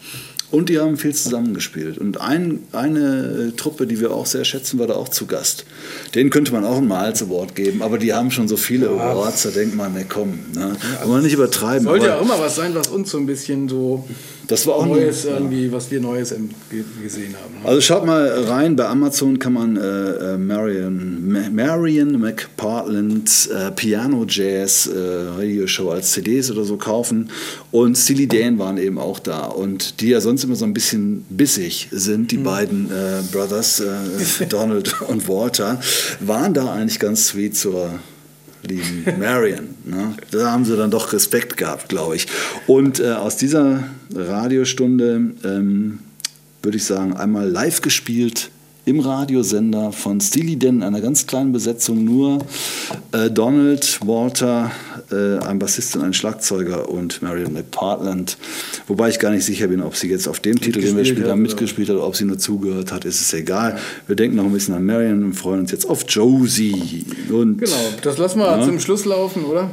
Und 0.51 0.69
die 0.69 0.79
haben 0.79 0.95
viel 0.97 1.13
zusammengespielt. 1.13 1.97
Und 1.97 2.21
ein, 2.21 2.60
eine 2.71 3.49
äh, 3.49 3.51
Truppe, 3.58 3.88
die 3.88 3.99
wir 3.99 4.12
auch 4.12 4.25
sehr 4.25 4.45
schätzen, 4.45 4.79
war 4.79 4.88
da 4.88 4.93
auch 4.93 5.10
zu 5.10 5.25
Gast. 5.25 5.65
Denen 6.13 6.29
könnte 6.29 6.51
man 6.53 6.63
auch 6.63 6.77
ein 6.77 6.88
Miles 6.88 7.21
Award 7.23 7.55
geben, 7.55 7.81
aber 7.81 7.97
die 7.97 8.13
haben 8.13 8.31
schon 8.31 8.47
so 8.47 8.55
viele 8.58 8.89
Awards, 8.89 9.43
da 9.43 9.49
denkt 9.49 9.75
man, 9.75 9.93
ne 9.93 10.05
komm, 10.08 10.39
ne? 10.53 10.75
wollen 11.03 11.21
wir 11.21 11.23
nicht 11.23 11.34
übertreiben. 11.34 11.84
Sollte 11.86 12.05
ja 12.08 12.17
auch 12.17 12.21
immer 12.21 12.39
was 12.39 12.55
sein, 12.55 12.73
was 12.75 12.88
uns 12.88 13.10
so 13.12 13.17
ein 13.17 13.25
bisschen 13.25 13.67
so 13.67 14.05
das 14.47 14.67
war 14.67 14.75
auch 14.75 14.86
Neues 14.86 15.25
eine, 15.25 15.38
irgendwie, 15.38 15.71
was 15.71 15.89
wir 15.89 15.99
Neues 15.99 16.29
gesehen 17.01 17.34
haben. 17.43 17.63
ne? 17.63 17.67
Also 17.67 17.81
schaut 17.81 18.05
mal 18.05 18.27
rein, 18.43 18.75
bei 18.75 18.86
Amazon 18.88 19.39
kann 19.39 19.53
man 19.53 19.75
äh, 19.75 19.81
äh, 20.36 20.38
Marion, 20.38 21.31
Ma- 21.31 21.49
Marion 21.49 22.19
McPartland 22.19 23.49
äh, 23.51 23.71
Piano 23.71 24.25
Jazz 24.27 24.88
äh, 24.88 24.97
Radioshow 25.36 25.89
als 25.89 26.12
CDs 26.12 26.51
oder 26.51 26.63
so 26.63 26.77
kaufen 26.77 27.29
und 27.71 27.97
Steely 27.97 28.27
Dan 28.27 28.60
waren 28.60 28.77
eben 28.77 28.97
auch 28.99 29.19
da 29.19 29.45
und 29.45 29.99
die 30.01 30.10
ja 30.10 30.21
sonst 30.21 30.43
immer 30.45 30.55
so 30.55 30.65
ein 30.65 30.73
bisschen 30.73 31.25
bissig 31.29 31.89
sind, 31.91 32.31
die 32.31 32.38
beiden 32.38 32.89
äh, 32.89 33.21
Brothers, 33.31 33.81
äh, 33.81 34.45
Donald 34.49 35.01
und 35.01 35.27
Walter, 35.27 35.79
waren 36.19 36.53
da 36.53 36.73
eigentlich 36.73 36.99
ganz 36.99 37.27
sweet 37.27 37.58
zur 37.58 37.99
lieben 38.63 39.05
Marion. 39.19 39.75
Ne? 39.84 40.15
Da 40.31 40.51
haben 40.51 40.65
sie 40.65 40.77
dann 40.77 40.91
doch 40.91 41.13
Respekt 41.13 41.58
gehabt, 41.58 41.89
glaube 41.89 42.15
ich. 42.15 42.27
Und 42.67 42.99
äh, 42.99 43.12
aus 43.12 43.38
dieser 43.38 43.84
Radiostunde 44.13 45.34
ähm, 45.43 45.99
würde 46.62 46.77
ich 46.77 46.86
sagen, 46.86 47.13
einmal 47.15 47.47
live 47.47 47.81
gespielt 47.81 48.49
im 48.86 48.99
Radiosender 48.99 49.91
von 49.91 50.21
Steely 50.21 50.58
Dan, 50.58 50.84
einer 50.84 51.01
ganz 51.01 51.25
kleinen 51.25 51.51
Besetzung, 51.51 52.03
nur 52.03 52.45
äh, 53.12 53.29
Donald, 53.31 53.99
Walter, 54.05 54.71
äh, 55.12 55.38
ein 55.39 55.60
Bassist 55.60 55.96
und 55.96 56.04
ein 56.04 56.13
Schlagzeuger 56.13 56.89
und 56.89 57.22
Marion 57.22 57.54
McPartland. 57.54 58.38
Wobei 58.88 59.10
ich 59.10 59.20
gar 59.20 59.32
nicht 59.32 59.46
sicher 59.46 59.68
bin, 59.68 59.82
ob 59.82 59.96
sie 59.96 60.10
jetzt 60.10 60.28
auf 60.28 60.39
dem 60.39 60.60
Titel, 60.60 60.82
den 60.82 60.84
wir 60.84 60.94
Mitgespielt 60.94 61.18
spielen, 61.18 61.30
hat, 61.32 61.38
mitgespielt 61.38 61.89
hat, 61.89 61.96
oder 61.98 62.08
ob 62.08 62.15
sie 62.15 62.26
nur 62.26 62.38
zugehört 62.38 62.91
hat, 62.91 63.06
ist 63.06 63.22
es 63.22 63.34
egal. 63.34 63.78
Wir 64.08 64.15
denken 64.15 64.36
noch 64.38 64.46
ein 64.46 64.52
bisschen 64.54 64.74
an 64.76 64.86
Marion 64.86 65.24
und 65.24 65.34
freuen 65.34 65.62
uns 65.62 65.72
jetzt 65.72 65.89
auf 65.89 66.06
Josie. 66.08 67.06
Und 67.30 67.58
Genau, 67.60 67.72
das 68.02 68.18
lassen 68.18 68.39
wir 68.39 68.46
Ja. 68.58 68.63
zum 68.63 68.80
Schluss 68.80 69.06
laufen, 69.06 69.46
oder? 69.46 69.72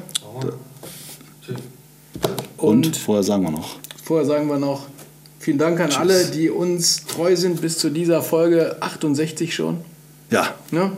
Und, 2.56 2.96
vorher 2.96 3.22
sagen 3.24 3.42
wir 3.42 3.50
noch. 3.50 3.76
Vorher 4.04 4.26
sagen 4.26 4.48
wir 4.48 4.58
noch 4.58 4.86
vielen 5.38 5.58
Dank 5.58 5.80
an 5.80 5.90
alle, 5.92 6.26
die 6.26 6.50
uns 6.50 7.04
treu 7.06 7.34
sind 7.34 7.60
bis 7.60 7.76
zu 7.78 7.90
dieser 7.90 8.22
Folge 8.22 8.76
68 8.80 9.52
schon. 9.54 9.78
Ja, 10.30 10.54
Ne? 10.70 10.92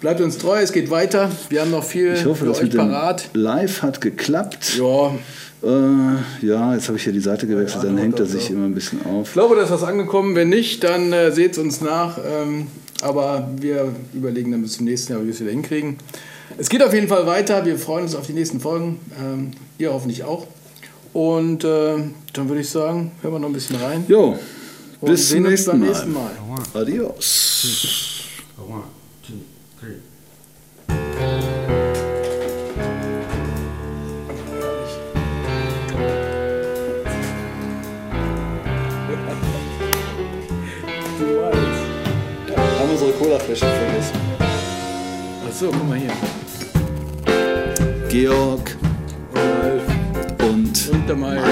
Bleibt 0.00 0.20
uns 0.20 0.38
treu, 0.38 0.60
es 0.60 0.72
geht 0.72 0.90
weiter. 0.90 1.30
Wir 1.48 1.60
haben 1.62 1.70
noch 1.72 1.82
viel 1.84 2.14
ich 2.14 2.24
hoffe, 2.24 2.40
für 2.40 2.46
das 2.46 2.58
euch 2.58 2.64
mit 2.64 2.74
dem 2.74 2.78
parat. 2.88 3.28
Live 3.34 3.82
hat 3.82 4.00
geklappt. 4.00 4.76
Ja, 4.78 5.12
Äh, 5.60 6.46
ja, 6.46 6.72
jetzt 6.74 6.86
habe 6.86 6.98
ich 6.98 7.02
hier 7.02 7.12
die 7.12 7.18
Seite 7.18 7.48
gewechselt, 7.48 7.82
dann 7.82 7.96
Ja, 7.96 8.02
hängt 8.04 8.20
er 8.20 8.26
sich 8.26 8.44
doch. 8.44 8.50
immer 8.50 8.66
ein 8.66 8.74
bisschen 8.74 9.04
auf. 9.04 9.26
ich 9.26 9.32
glaube, 9.32 9.56
da 9.56 9.62
ist 9.62 9.70
was 9.72 9.82
angekommen. 9.82 10.36
Wenn 10.36 10.50
nicht, 10.50 10.84
dann 10.84 11.12
äh, 11.12 11.32
seht 11.32 11.52
es 11.52 11.58
uns 11.58 11.80
nach. 11.80 12.16
Ähm, 12.24 12.68
aber 13.02 13.48
wir 13.56 13.92
überlegen 14.14 14.52
dann 14.52 14.62
bis 14.62 14.74
zum 14.74 14.84
nächsten 14.84 15.12
Jahr, 15.12 15.22
wie 15.22 15.26
wir 15.26 15.34
es 15.34 15.40
wieder 15.40 15.50
hinkriegen. 15.50 15.96
Es 16.58 16.68
geht 16.68 16.80
auf 16.82 16.94
jeden 16.94 17.08
Fall 17.08 17.26
weiter. 17.26 17.64
Wir 17.66 17.76
freuen 17.76 18.04
uns 18.04 18.14
auf 18.14 18.26
die 18.26 18.34
nächsten 18.34 18.60
Folgen. 18.60 19.00
Ähm, 19.20 19.50
ihr 19.78 19.92
hoffentlich 19.92 20.22
auch. 20.22 20.46
Und 21.12 21.64
äh, 21.64 21.94
dann 22.34 22.48
würde 22.48 22.60
ich 22.60 22.70
sagen, 22.70 23.10
hören 23.22 23.34
wir 23.34 23.38
noch 23.40 23.48
ein 23.48 23.52
bisschen 23.52 23.76
rein. 23.76 24.04
Jo, 24.06 24.38
bis 25.00 25.28
zum 25.30 25.42
nächsten 25.42 25.80
Mal. 25.80 25.88
nächsten 25.88 26.12
Mal. 26.12 26.30
Adios. 26.74 28.22
One, 29.80 29.86
two, 29.86 29.86
three. 29.86 30.00
Haben 42.78 42.90
unsere 42.90 43.12
Colaflasche 43.12 43.66
vergessen. 43.66 44.16
Achso, 45.46 45.70
guck 45.70 45.88
mal 45.88 45.98
hier. 45.98 46.12
Georg 48.08 48.76
Ralf 49.34 49.82
und 50.50 50.88
und 50.92 51.08
der. 51.08 51.16
Aber 51.16 51.47